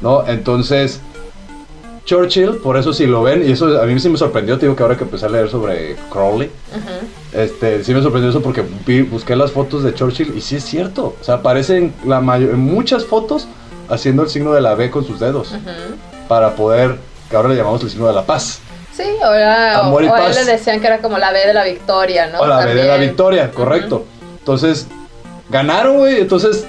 [0.01, 0.25] ¿No?
[0.25, 1.01] Entonces,
[2.07, 4.77] Churchill, por eso si lo ven, y eso a mí sí me sorprendió, te digo
[4.77, 6.49] que ahora que empecé a leer sobre Crowley,
[7.33, 8.61] este, sí me sorprendió eso porque
[9.11, 11.15] busqué las fotos de Churchill y sí es cierto.
[11.19, 13.49] O sea, aparecen la mayor, en muchas fotos
[13.89, 15.53] haciendo el signo de la B con sus dedos.
[16.29, 16.97] Para poder,
[17.29, 18.61] que ahora le llamamos el signo de la paz.
[18.97, 22.39] Sí, o, o, él le decían que era como la B de la victoria, ¿no?
[22.39, 24.05] O la B de la victoria, correcto.
[24.39, 24.87] Entonces,
[25.49, 26.21] ganaron, güey.
[26.21, 26.65] Entonces,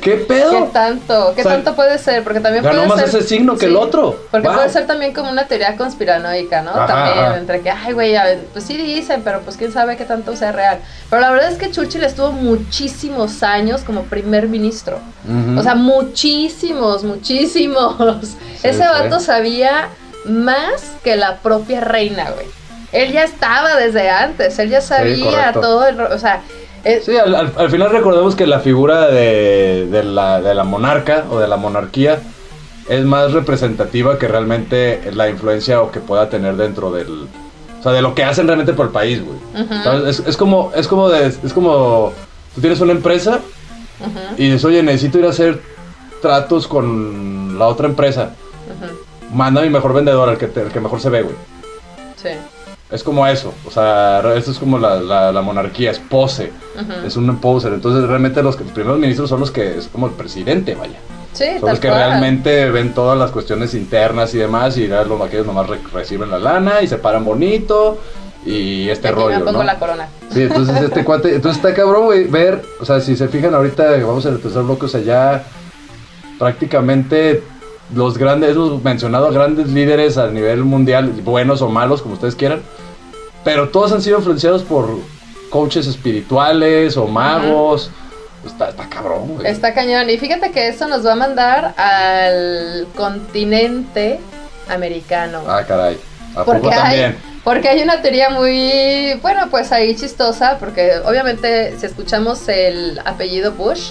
[0.00, 0.50] ¿qué pedo?
[0.50, 1.32] ¿Qué tanto?
[1.34, 2.22] ¿Qué tanto puede ser?
[2.22, 4.16] Porque también ganó puede más ese signo que el otro.
[4.30, 6.72] Porque puede ser también como una teoría conspiranoica, ¿no?
[6.72, 8.14] también, entre que, ay, güey,
[8.52, 10.78] pues sí dicen, pero pues quién sabe qué tanto sea real.
[11.10, 15.00] Pero la verdad es que Churchill estuvo muchísimos años como primer ministro.
[15.56, 17.96] O sea, muchísimos, muchísimos.
[18.62, 19.88] Ese vato sabía
[20.24, 22.46] más que la propia reina, güey.
[22.92, 26.42] Él ya estaba desde antes, él ya sabía todo, el, o sea...
[26.84, 31.56] Sí, al, final recordemos que la figura de, la, de la monarca o de la
[31.56, 32.18] monarquía
[32.88, 37.28] es más representativa que realmente la influencia o que pueda tener dentro del...
[37.78, 39.38] O sea, de lo que hacen realmente por el país, güey.
[40.08, 42.12] es, como, es como, de, es como,
[42.54, 43.40] tú tienes una empresa
[44.36, 45.60] y dices, oye, necesito ir a hacer
[46.20, 48.34] tratos con la otra empresa
[49.32, 51.34] manda mi mejor vendedor, el que, el que mejor se ve, güey.
[52.16, 52.30] Sí.
[52.90, 55.00] Es como eso, o sea, esto es como la,
[55.32, 56.52] la, monarquía, es pose,
[57.06, 57.72] es un poser.
[57.72, 60.98] Entonces, realmente los, primeros ministros son los que es como el presidente, vaya.
[61.32, 65.46] Sí, son los que realmente ven todas las cuestiones internas y demás, y los aquellos
[65.46, 67.98] nomás reciben la lana y se paran bonito
[68.44, 69.38] y este Aquí rollo.
[69.38, 70.08] Me pongo la corona.
[70.30, 73.90] Sí, entonces este cuate, entonces está cabrón, güey, ver, o sea, si se fijan ahorita,
[74.06, 75.44] vamos en el tercer bloque, o sea, ya
[76.38, 77.42] prácticamente
[77.94, 82.62] los grandes, hemos mencionado grandes líderes a nivel mundial, buenos o malos, como ustedes quieran,
[83.44, 84.88] pero todos han sido influenciados por
[85.50, 87.90] coaches espirituales o magos.
[88.46, 89.46] Está, está cabrón, güey.
[89.46, 90.10] Está cañón.
[90.10, 94.18] Y fíjate que eso nos va a mandar al continente
[94.68, 95.42] americano.
[95.46, 95.98] Ah, caray.
[96.34, 97.12] ¿A porque poco también?
[97.12, 103.00] Hay, porque hay una teoría muy, bueno, pues ahí chistosa, porque obviamente si escuchamos el
[103.04, 103.90] apellido Bush,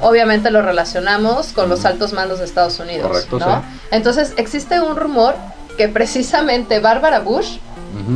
[0.00, 3.08] obviamente lo relacionamos con los altos mandos de Estados Unidos.
[3.08, 3.64] Correcto, ¿no?
[3.90, 5.34] Entonces existe un rumor
[5.76, 7.58] que precisamente Barbara Bush,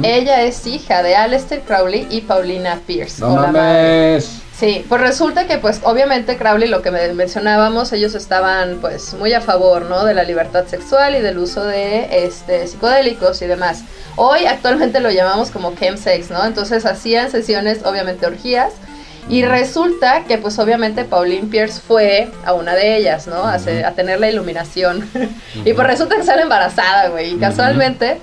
[0.03, 3.21] ella es hija de Aleister Crowley y Paulina Pierce.
[3.21, 4.43] No mames.
[4.59, 9.43] Sí, pues resulta que pues obviamente Crowley, lo que mencionábamos, ellos estaban pues muy a
[9.43, 10.07] favor, ¿no?
[10.07, 13.83] De la libertad sexual y del uso de este psicodélicos y demás.
[14.17, 16.43] Hoy actualmente lo llamamos como chemsex, ¿no?
[16.43, 18.73] Entonces hacían sesiones, obviamente orgías,
[19.29, 23.45] y resulta que pues obviamente Pauline Pierce fue a una de ellas, ¿no?
[23.45, 25.09] A, tener la iluminación.
[25.65, 27.35] y pues resulta que sale embarazada, güey.
[27.35, 28.21] Y casualmente,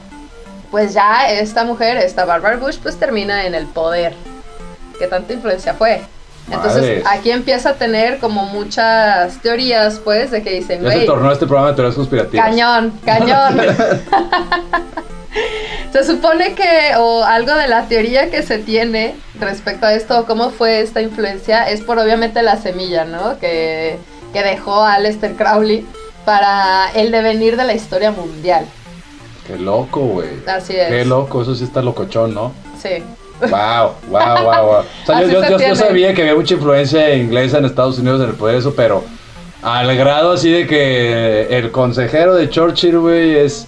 [0.71, 4.13] pues ya esta mujer, esta Barbara Bush, pues termina en el poder.
[4.97, 6.01] ¿Qué tanta influencia fue?
[6.49, 10.93] Entonces aquí empieza a tener como muchas teorías, pues, de que dicen, güey.
[10.93, 12.45] Ya se tornó este programa de teorías conspirativas.
[12.45, 13.57] Cañón, cañón.
[15.91, 20.49] Se supone que, o algo de la teoría que se tiene respecto a esto, cómo
[20.49, 23.37] fue esta influencia, es por obviamente la semilla, ¿no?
[23.39, 23.97] Que,
[24.31, 25.85] que dejó a Aleister Crowley
[26.25, 28.65] para el devenir de la historia mundial.
[29.45, 30.29] Qué loco, güey.
[30.47, 30.87] Así es.
[30.87, 32.53] Qué loco, eso sí está locochón, ¿no?
[32.81, 33.03] Sí.
[33.41, 34.79] Wow, wow, wow, wow.
[34.79, 38.29] O sea, yo, yo, yo, sabía que había mucha influencia inglesa en Estados Unidos en
[38.29, 39.03] el poder eso, pero
[39.61, 43.67] Al grado así de que el consejero de Churchill, güey, es,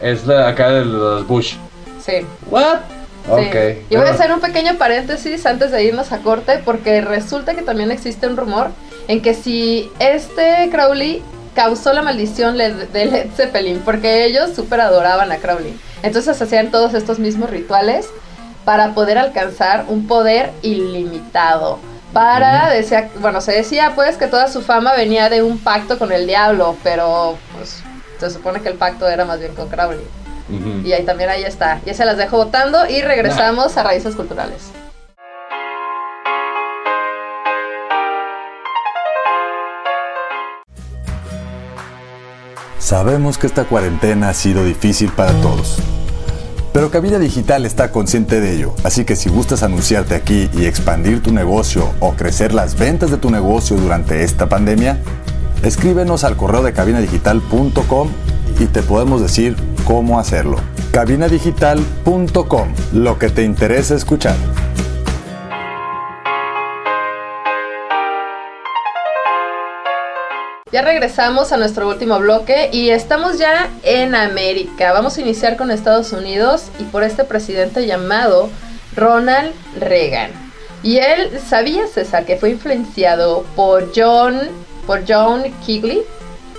[0.00, 1.56] es la, acá de los Bush.
[2.04, 2.26] Sí.
[2.50, 2.80] ¿What?
[3.28, 3.54] Ok.
[3.88, 7.62] Y voy a hacer un pequeño paréntesis antes de irnos a corte, porque resulta que
[7.62, 8.70] también existe un rumor
[9.08, 11.22] en que si este Crowley
[11.54, 15.78] causó la maldición de Led Zeppelin, porque ellos súper adoraban a Crowley.
[16.02, 18.08] Entonces hacían todos estos mismos rituales
[18.64, 21.78] para poder alcanzar un poder ilimitado
[22.14, 26.12] para, decía, bueno, se decía pues que toda su fama venía de un pacto con
[26.12, 27.82] el diablo, pero pues
[28.18, 30.06] se supone que el pacto era más bien con Crowley.
[30.84, 31.80] Y ahí también ahí está.
[31.86, 34.70] Ya se las dejo votando y regresamos a Raíces Culturales.
[42.78, 45.78] Sabemos que esta cuarentena ha sido difícil para todos.
[46.74, 51.22] Pero Cabina Digital está consciente de ello, así que si gustas anunciarte aquí y expandir
[51.22, 54.98] tu negocio o crecer las ventas de tu negocio durante esta pandemia,
[55.64, 58.10] escríbenos al correo de cabinadigital.com
[58.58, 59.56] y te podemos decir
[59.86, 60.58] cómo hacerlo.
[60.92, 64.36] cabinadigital.com, lo que te interesa escuchar.
[70.70, 74.92] Ya regresamos a nuestro último bloque y estamos ya en América.
[74.92, 78.50] Vamos a iniciar con Estados Unidos y por este presidente llamado
[78.96, 80.32] Ronald Reagan.
[80.82, 84.40] Y él sabía, César, que fue influenciado por John,
[84.86, 86.02] por John Kigley.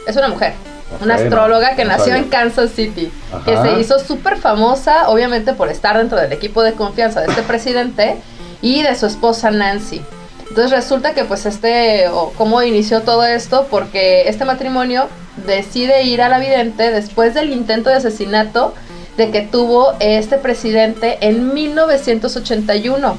[0.08, 0.54] Es una mujer,
[1.02, 3.12] una astróloga que nació en Kansas City,
[3.44, 7.42] que se hizo súper famosa, obviamente por estar dentro del equipo de confianza de este
[7.42, 8.18] presidente
[8.62, 10.02] y de su esposa Nancy.
[10.50, 15.08] Entonces resulta que pues este, o cómo inició todo esto, porque este matrimonio
[15.46, 18.74] decide ir a la vidente después del intento de asesinato
[19.18, 23.18] de que tuvo este presidente en 1981.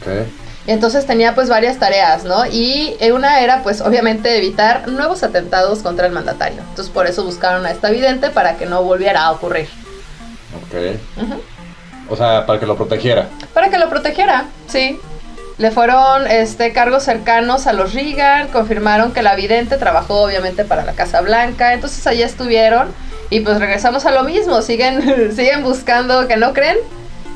[0.00, 0.26] Okay.
[0.66, 2.46] Entonces tenía pues varias tareas, ¿no?
[2.46, 6.60] Y una era pues obviamente evitar nuevos atentados contra el mandatario.
[6.60, 9.68] Entonces por eso buscaron a esta vidente para que no volviera a ocurrir.
[10.56, 10.98] Ok.
[12.08, 13.28] O sea, para que lo protegiera.
[13.54, 15.00] Para que lo protegiera, sí.
[15.58, 20.84] Le fueron este, cargos cercanos a los Reagan, confirmaron que la vidente trabajó obviamente para
[20.84, 22.88] la Casa Blanca, entonces allá estuvieron
[23.30, 26.78] y pues regresamos a lo mismo, siguen, siguen buscando que no creen,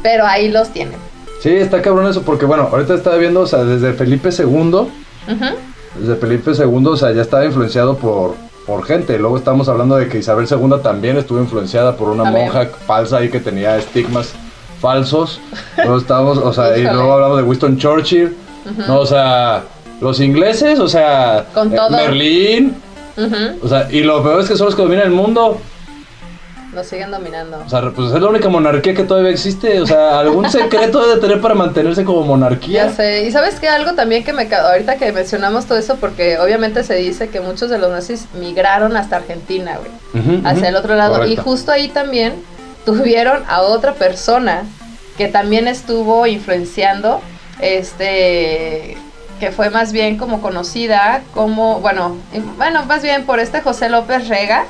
[0.02, 0.98] pero ahí los tienen.
[1.40, 4.88] Sí, está cabrón eso, porque bueno, ahorita estaba viendo, o sea, desde Felipe II,
[5.98, 8.34] desde Felipe II, o sea, ya estaba influenciado por,
[8.66, 9.18] por gente.
[9.18, 13.28] Luego estamos hablando de que Isabel II también estuvo influenciada por una monja falsa ahí
[13.28, 14.34] que tenía estigmas
[14.80, 15.40] falsos.
[15.76, 18.36] Luego estábamos, o sea, y luego hablamos de Winston Churchill.
[18.88, 19.62] No, o sea,
[20.00, 21.90] los ingleses, o sea, Con todo.
[21.90, 22.76] Berlín.
[23.62, 25.58] O sea, y lo peor es que son los que dominan el mundo.
[26.76, 27.62] Nos siguen dominando.
[27.64, 29.80] O sea, pues es la única monarquía que todavía existe.
[29.80, 32.88] O sea, algún secreto debe tener para mantenerse como monarquía.
[32.88, 33.24] Ya sé.
[33.24, 36.96] Y sabes que algo también que me ahorita que mencionamos todo eso, porque obviamente se
[36.96, 40.42] dice que muchos de los nazis migraron hasta Argentina, güey.
[40.44, 41.26] hacia el otro lado.
[41.26, 42.34] Y justo ahí también
[42.84, 44.64] tuvieron a otra persona
[45.16, 47.22] que también estuvo influenciando,
[47.60, 48.98] este,
[49.38, 52.16] que fue más bien como conocida como, bueno,
[52.56, 54.64] bueno, más bien por este José López Rega,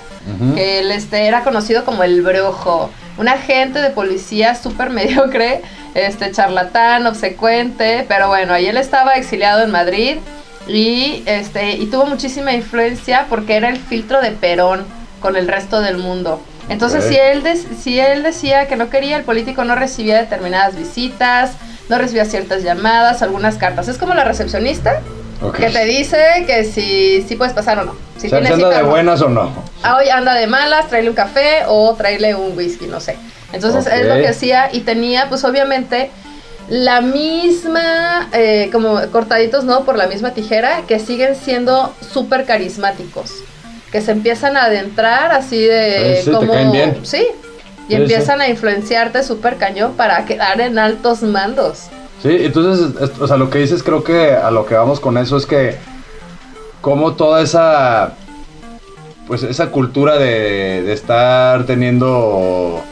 [0.54, 5.62] que él este, era conocido como el brujo, un agente de policía súper mediocre,
[5.94, 10.16] este, charlatán, obsecuente, pero bueno, ahí él estaba exiliado en Madrid
[10.66, 14.84] y, este, y tuvo muchísima influencia porque era el filtro de Perón
[15.20, 16.42] con el resto del mundo.
[16.68, 17.44] Entonces, si, él
[17.80, 21.52] si él decía que no quería, el político no recibía determinadas visitas,
[21.88, 23.88] no recibía ciertas llamadas, algunas cartas.
[23.88, 25.00] Es como la recepcionista
[25.56, 27.94] que te dice que si, si puedes pasar o no.
[28.16, 29.52] Si anda de buenas o no.
[29.82, 33.16] Ah, hoy anda de malas, tráele un café o tráele un whisky, no sé.
[33.52, 36.10] Entonces, es lo que hacía y tenía, pues obviamente,
[36.68, 39.84] la misma, eh, como cortaditos, ¿no?
[39.84, 43.32] Por la misma tijera, que siguen siendo súper carismáticos
[43.96, 46.54] que se empiezan a adentrar así de sí, como...
[47.02, 47.26] Sí,
[47.88, 51.88] y empiezan a influenciarte súper cañón para quedar en altos mandos.
[52.22, 55.36] Sí, entonces, o sea, lo que dices creo que a lo que vamos con eso
[55.36, 55.76] es que
[56.80, 58.14] como toda esa
[59.26, 62.82] pues esa cultura de, de estar teniendo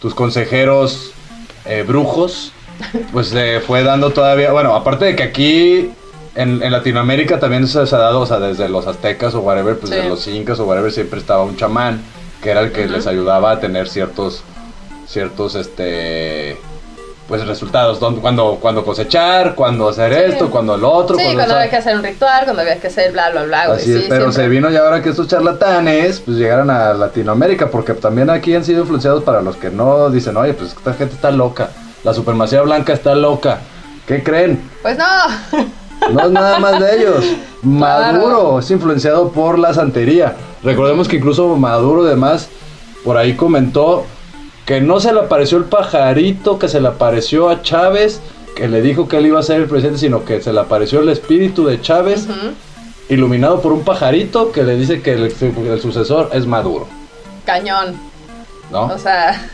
[0.00, 1.12] tus consejeros
[1.64, 2.52] eh, brujos,
[3.12, 5.90] pues se fue dando todavía, bueno, aparte de que aquí
[6.34, 10.08] en, Latinoamérica también se, ha dado, o sea, desde los aztecas o whatever, pues de
[10.08, 12.00] los incas o whatever, siempre estaba un chamán
[12.42, 14.42] que era el que les ayudaba a tener ciertos,
[15.06, 16.58] ciertos, este,
[17.28, 21.16] pues resultados, cuando, cuando cosechar, cuando hacer esto, cuando lo otro.
[21.16, 23.62] Sí, cuando, había que hacer un ritual, cuando había que hacer bla, bla, bla.
[23.74, 28.28] Así pero se vino ya ahora que estos charlatanes, pues llegaron a Latinoamérica, porque también
[28.28, 31.70] aquí han sido influenciados para los que no dicen, oye, pues esta gente está loca,
[32.02, 33.60] la supremacía blanca está loca.
[34.06, 34.68] ¿Qué creen?
[34.82, 35.06] Pues no.
[36.10, 37.24] No es nada más de ellos.
[37.62, 40.36] Maduro es influenciado por la santería.
[40.62, 42.48] Recordemos que incluso Maduro, además,
[43.04, 44.04] por ahí comentó
[44.66, 48.20] que no se le apareció el pajarito que se le apareció a Chávez,
[48.56, 51.00] que le dijo que él iba a ser el presidente, sino que se le apareció
[51.00, 52.26] el espíritu de Chávez,
[53.08, 56.86] iluminado por un pajarito que le dice que el, sucesor es Maduro.
[57.44, 57.96] Cañón.
[58.70, 58.86] ¿No?
[58.86, 59.50] O sea...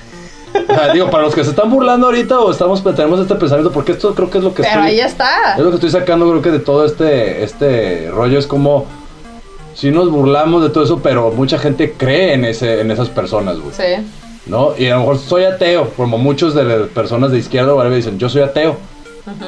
[0.93, 4.15] digo, para los que se están burlando ahorita o estamos tenemos este pensamiento, porque esto
[4.15, 5.55] creo que es lo que Pero ahí está.
[5.57, 8.87] Es lo que estoy sacando, creo que de todo este, este rollo es como
[9.75, 13.59] si nos burlamos de todo eso, pero mucha gente cree en ese, en esas personas,
[13.59, 13.75] güey.
[13.75, 14.05] Sí.
[14.47, 14.75] ¿No?
[14.77, 18.19] Y a lo mejor soy ateo, como muchos de las personas de izquierda o dicen,
[18.19, 18.77] yo soy ateo.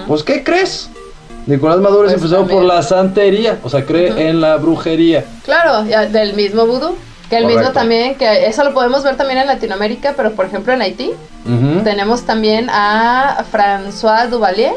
[0.06, 0.90] Pues, ¿qué crees?
[1.46, 5.24] Nicolás Maduro es pues por la santería, o sea, cree en la brujería.
[5.44, 6.94] Claro, del mismo vudú.
[7.30, 10.72] Que el mismo también, que eso lo podemos ver también en Latinoamérica, pero por ejemplo
[10.72, 11.12] en Haití
[11.84, 14.74] tenemos también a François Duvalier,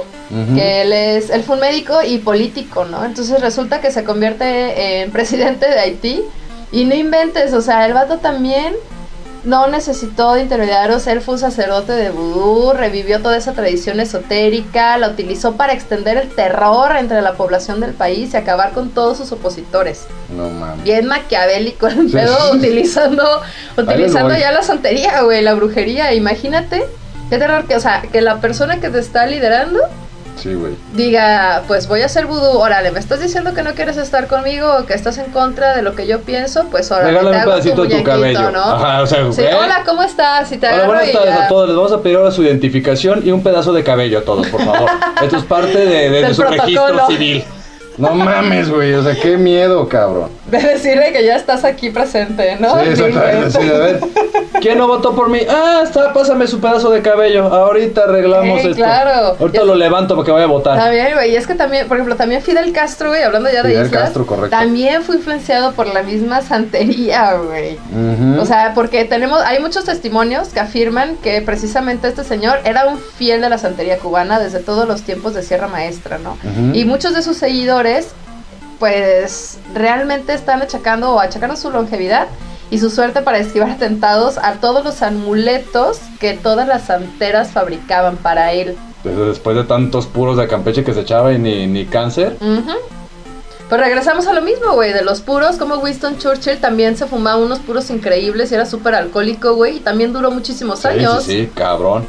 [0.55, 3.03] que él es, él fue un médico y político, ¿no?
[3.03, 6.21] Entonces resulta que se convierte en presidente de Haití.
[6.71, 8.73] Y no inventes, o sea, el vato también
[9.43, 14.97] no necesitó de intermediarios, él fue un sacerdote de vudú, revivió toda esa tradición esotérica,
[14.97, 19.17] la utilizó para extender el terror entre la población del país y acabar con todos
[19.17, 20.05] sus opositores.
[20.35, 20.83] No mames.
[20.83, 23.41] Bien maquiavélico el pedo, utilizando,
[23.77, 26.13] utilizando ya la santería, güey, la brujería.
[26.13, 26.85] Imagínate,
[27.29, 29.79] qué terror que, o sea, que la persona que te está liderando
[30.35, 30.73] Sí, güey.
[30.93, 34.77] Diga, pues voy a hacer vudú, órale, me estás diciendo que no quieres estar conmigo
[34.79, 37.85] o que estás en contra de lo que yo pienso, pues órale, Regálame un pedacito
[37.85, 38.51] de tu cabello.
[38.51, 38.61] ¿no?
[38.61, 40.51] Ajá, o sea, sí, hola, ¿cómo estás?
[40.51, 41.67] Y te hola, buenas tardes a todos.
[41.67, 44.63] Les vamos a pedir ahora su identificación y un pedazo de cabello a todos, por
[44.63, 44.89] favor.
[45.23, 47.43] Esto es parte de, de su registro civil.
[47.97, 50.29] No mames, güey, o sea, qué miedo, cabrón.
[50.47, 52.79] De decirle que ya estás aquí presente, ¿no?
[52.79, 53.99] Sí, exactamente, sí, a ver.
[54.61, 55.39] ¿Quién no votó por mí?
[55.49, 57.45] Ah, está, pásame su pedazo de cabello.
[57.47, 58.75] Ahorita arreglamos esto.
[58.75, 59.35] claro.
[59.39, 60.77] Ahorita lo levanto para que vaya a votar.
[60.77, 63.69] También, güey, y es que también, por ejemplo, también Fidel Castro, güey, hablando ya de
[63.69, 64.49] Fidel Castro, correcto.
[64.49, 67.77] también fue influenciado por la misma santería, güey.
[68.39, 72.97] O sea, porque tenemos, hay muchos testimonios que afirman que precisamente este señor era un
[72.99, 76.37] fiel de la santería cubana desde todos los tiempos de Sierra Maestra, ¿no?
[76.73, 77.82] Y muchos de sus seguidores
[78.79, 82.27] pues realmente están achacando o achacando su longevidad
[82.69, 88.17] y su suerte para esquivar atentados a todos los amuletos que todas las santeras fabricaban
[88.17, 88.75] para él.
[89.03, 92.37] Desde después de tantos puros de Campeche que se echaba y ni, cáncer.
[93.69, 97.37] Pues regresamos a lo mismo, güey, de los puros, como Winston Churchill también se fumaba
[97.37, 101.23] unos puros increíbles y era súper alcohólico, güey, y también duró muchísimos años.
[101.23, 102.05] Sí, sí, cabrón.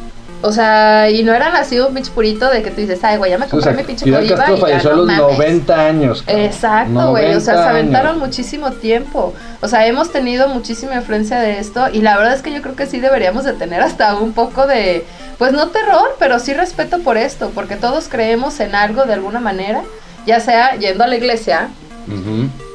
[0.47, 3.31] O sea, y no eran así un pinche purito de que tú dices, ay, güey,
[3.31, 6.23] ya me compré mi pinche Fidel Castro falleció a los 90 años.
[6.27, 7.35] Exacto, güey.
[7.35, 9.33] O sea, se aventaron muchísimo tiempo.
[9.63, 11.89] O sea, hemos tenido muchísima influencia de esto.
[11.91, 14.67] Y la verdad es que yo creo que sí deberíamos de tener hasta un poco
[14.67, 15.07] de,
[15.39, 17.51] pues no terror, pero sí respeto por esto.
[17.55, 19.81] Porque todos creemos en algo de alguna manera.
[20.27, 21.69] Ya sea yendo a la iglesia,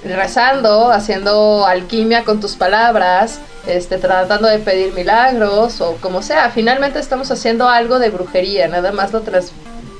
[0.03, 6.49] rezando, haciendo alquimia con tus palabras, este, tratando de pedir milagros o como sea.
[6.49, 9.21] Finalmente estamos haciendo algo de brujería, nada más lo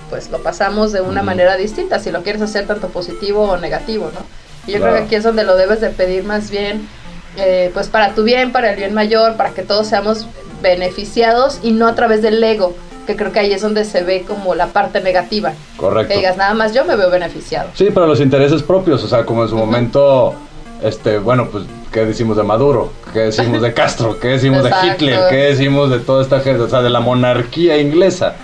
[0.09, 4.09] pues lo pasamos de una manera distinta, si lo quieres hacer tanto positivo o negativo,
[4.13, 4.21] ¿no?
[4.65, 6.87] Y yo creo que aquí es donde lo debes de pedir más bien,
[7.37, 10.27] eh, pues para tu bien, para el bien mayor, para que todos seamos
[10.61, 12.75] beneficiados y no a través del ego,
[13.09, 15.53] que creo que ahí es donde se ve como la parte negativa.
[15.77, 16.13] Correcto.
[16.13, 17.69] Que digas, nada más yo me veo beneficiado.
[17.73, 20.35] Sí, para los intereses propios, o sea, como en su momento,
[20.83, 22.91] este, bueno, pues ¿Qué decimos de Maduro?
[23.13, 24.19] ¿Qué decimos de Castro?
[24.19, 25.21] ¿Qué decimos de Hitler?
[25.29, 26.61] ¿Qué decimos de toda esta gente?
[26.61, 28.35] O sea, de la monarquía inglesa.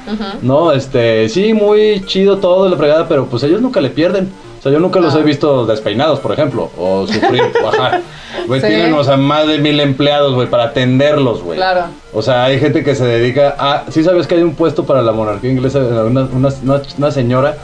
[0.42, 0.72] ¿No?
[0.72, 4.32] Este, sí, muy chido todo, la fregada, pero pues ellos nunca le pierden.
[4.66, 8.02] Sea, yo nunca los he visto despeinados, por ejemplo, o sufrir, bajar.
[8.48, 11.58] Güey, tienen, o sea, más de mil empleados, güey, para atenderlos, güey.
[11.58, 11.86] Claro.
[12.12, 13.84] O sea, hay gente que se dedica a...
[13.92, 15.80] ¿Sí sabes que hay un puesto para la monarquía inglesa?
[15.80, 16.50] Una, una,
[16.98, 17.58] una señora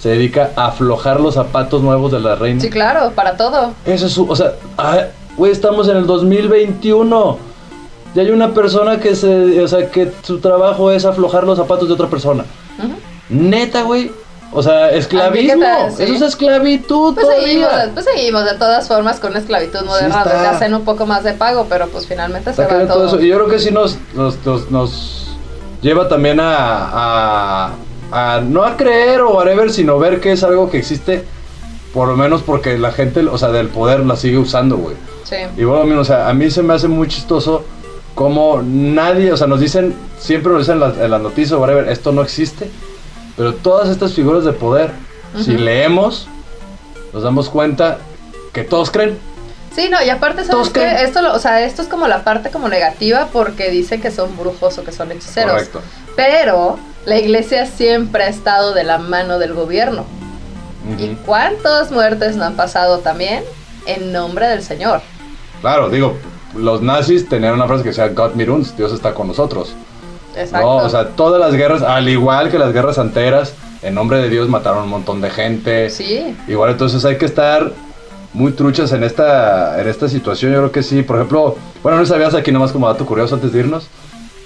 [0.00, 2.60] se dedica a aflojar los zapatos nuevos de la reina.
[2.60, 3.72] Sí, claro, para todo.
[3.86, 4.28] Eso es su...
[4.28, 5.04] O sea, ah,
[5.38, 7.38] Güey, estamos en el 2021.
[8.12, 11.86] Y hay una persona que se, o sea, que su trabajo es aflojar los zapatos
[11.86, 12.44] de otra persona.
[13.28, 14.10] Neta, güey.
[14.52, 15.64] O sea, esclavismo.
[15.98, 20.74] Eso es esclavitud pues Seguimos, pues seguimos de todas formas con esclavitud moderna, sí hacen
[20.74, 23.20] un poco más de pago, pero pues finalmente se va todo.
[23.20, 25.36] Y yo creo que sí nos, nos, nos,
[25.82, 27.72] lleva también a, a,
[28.10, 31.24] a, no a creer o whatever, sino ver que es algo que existe,
[31.92, 34.96] por lo menos porque la gente, o sea, del poder la sigue usando, güey.
[35.56, 37.64] Y bueno, o sea, a mí se me hace muy chistoso
[38.14, 42.22] como nadie, o sea, nos dicen, siempre nos dicen en las, noticias, whatever, esto no
[42.22, 42.70] existe,
[43.38, 44.90] pero todas estas figuras de poder,
[45.40, 46.26] si leemos,
[47.12, 47.98] nos damos cuenta
[48.52, 49.16] que todos creen.
[49.74, 52.68] Sí, no, y aparte sabes que esto, o sea, esto es como la parte como
[52.68, 55.52] negativa porque dicen que son brujos o que son hechiceros.
[55.52, 55.80] Correcto.
[56.16, 60.04] Pero la iglesia siempre ha estado de la mano del gobierno.
[60.98, 63.44] ¿Y cuántas muertes no han pasado también
[63.86, 65.00] en nombre del Señor?
[65.60, 66.16] Claro, digo,
[66.56, 69.74] los nazis tenían una frase que decía God mit uns, Dios está con nosotros.
[70.38, 70.66] Exacto.
[70.66, 74.28] No, o sea, todas las guerras, al igual que las guerras anteras, en nombre de
[74.28, 75.90] Dios mataron un montón de gente.
[75.90, 76.36] Sí.
[76.46, 77.72] Igual entonces hay que estar
[78.32, 80.52] muy truchas en esta, en esta situación.
[80.52, 81.02] Yo creo que sí.
[81.02, 83.88] Por ejemplo, bueno, no sabías aquí nomás como dato curioso antes de irnos.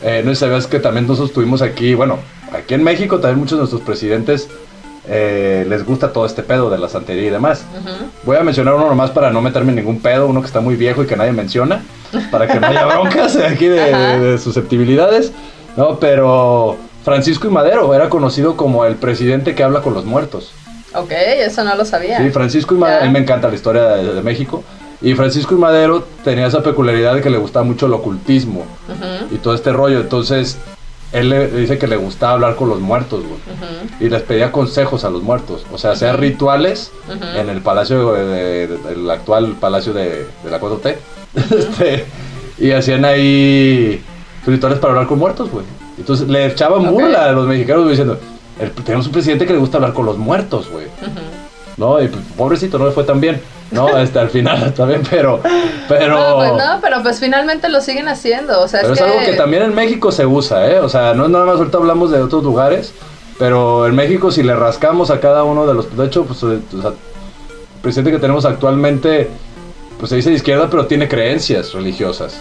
[0.03, 2.19] Eh, no sabías que también nosotros tuvimos aquí, bueno,
[2.53, 4.49] aquí en México también muchos de nuestros presidentes
[5.09, 7.65] eh, les gusta todo este pedo de la santería y demás.
[8.25, 10.77] Voy a mencionar uno nomás para no meterme en ningún pedo, uno que está muy
[10.77, 11.83] viejo y que nadie menciona,
[12.31, 15.33] para que no haya broncas aquí de, susceptibilidades.
[15.77, 20.53] No, pero Francisco y Madero era conocido como el presidente que habla con los muertos.
[20.95, 22.19] Ok, eso no lo sabía.
[22.19, 24.63] Sí, Francisco y Madero, a mí me encanta la historia de, México.
[25.01, 28.67] Y Francisco y Madero tenía esa peculiaridad de que le gustaba mucho el ocultismo
[29.31, 30.01] y todo este rollo.
[30.01, 30.59] Entonces,
[31.13, 33.41] él le dice que le gustaba hablar con los muertos, güey.
[34.01, 35.65] Y les pedía consejos a los muertos.
[35.73, 36.93] O sea, hacía rituales
[37.37, 40.97] en el palacio, de, el actual palacio de, la 4T.
[41.35, 42.05] este,
[42.59, 44.05] y hacían ahí
[44.47, 45.65] rituales para hablar con muertos, güey.
[45.99, 48.19] Entonces le echaban burla a los mexicanos diciendo,
[48.85, 50.87] tenemos un presidente que le gusta hablar con los muertos, güey.
[51.77, 52.03] ¿No?
[52.03, 53.41] Y pues, pobrecito, no le fue tan bien.
[53.71, 55.41] No, este, al final también, pero,
[55.89, 56.19] pero...
[56.19, 59.33] No, pues no, pero pues finalmente lo siguen haciendo, o sea, pero es, algo que
[59.35, 60.81] también en México se usa, ¿eh?
[60.81, 62.93] O sea, no es nada más, ahorita hablamos de otros lugares,
[63.39, 65.97] pero en México si le rascamos a cada uno de los...
[65.97, 66.63] De hecho, pues, el
[67.81, 69.31] presidente que tenemos actualmente,
[69.99, 72.41] pues se dice de izquierda, pero tiene creencias religiosas.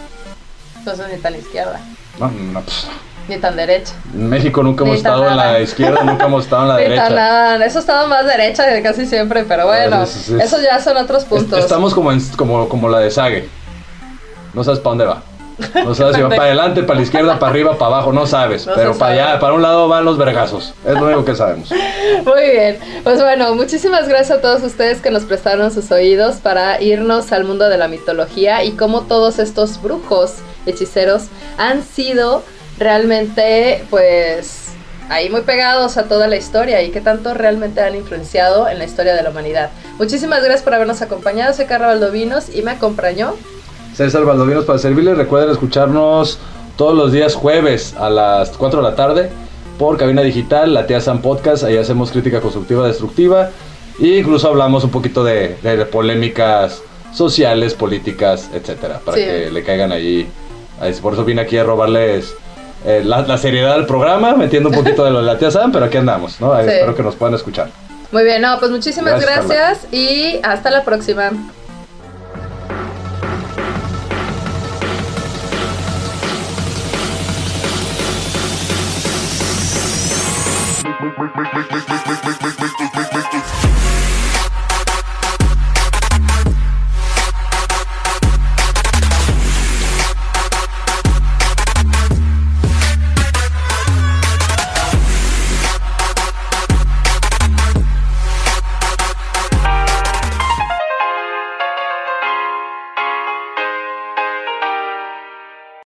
[0.82, 1.80] Entonces ni tan izquierda.
[2.20, 2.88] No, no, pues...
[3.28, 3.94] Ni tan derecha.
[4.16, 7.08] En México nunca hemos estado en la izquierda, nunca hemos estado en la derecha.
[7.08, 11.60] Tan Eso ha estado más derecha casi siempre, pero bueno, eso ya son otros puntos.
[11.60, 13.48] Estamos como, en, como, como la de Sage.
[14.54, 15.24] No sabes para dónde va.
[15.86, 18.68] No sabes si va para adelante, para la izquierda, para arriba, para abajo, no sabes.
[18.76, 20.74] pero para allá, para un lado van los vergazos.
[20.86, 21.72] Es lo único que sabemos.
[22.26, 22.80] Muy bien.
[23.04, 27.44] Pues bueno, muchísimas gracias a todos ustedes que nos prestaron sus oídos para irnos al
[27.44, 30.36] mundo de la mitología y cómo todos estos brujos,
[30.66, 31.24] hechiceros,
[31.58, 32.44] han sido
[32.78, 34.70] realmente pues
[35.10, 38.86] ahí muy pegados a toda la historia y que tanto realmente han influenciado en la
[38.86, 39.70] historia de la humanidad.
[39.98, 43.36] Muchísimas gracias por habernos acompañado, soy Carla Valdovinos y me acompañó
[43.94, 45.18] César Valdovinos para servirles.
[45.18, 46.40] Recuerden escucharnos
[46.78, 49.30] todos los días jueves a las 4 de la tarde
[49.78, 53.50] por Cabina Digital, la tía Sam Podcast, ahí hacemos crítica constructiva, destructiva
[54.00, 55.58] e incluso hablamos un poquito de,
[55.92, 56.82] polémicas
[57.14, 60.28] sociales, políticas, etcétera, para que le caigan allí.
[61.02, 62.34] Por eso vine aquí a robarles
[62.86, 65.86] eh, la, seriedad del programa, metiendo un poquito de lo de la tía Sam, pero
[65.86, 66.58] aquí andamos, ¿no?
[66.58, 67.70] Espero que nos puedan escuchar.
[68.12, 71.32] Muy bien, no, pues muchísimas gracias, y hasta la próxima.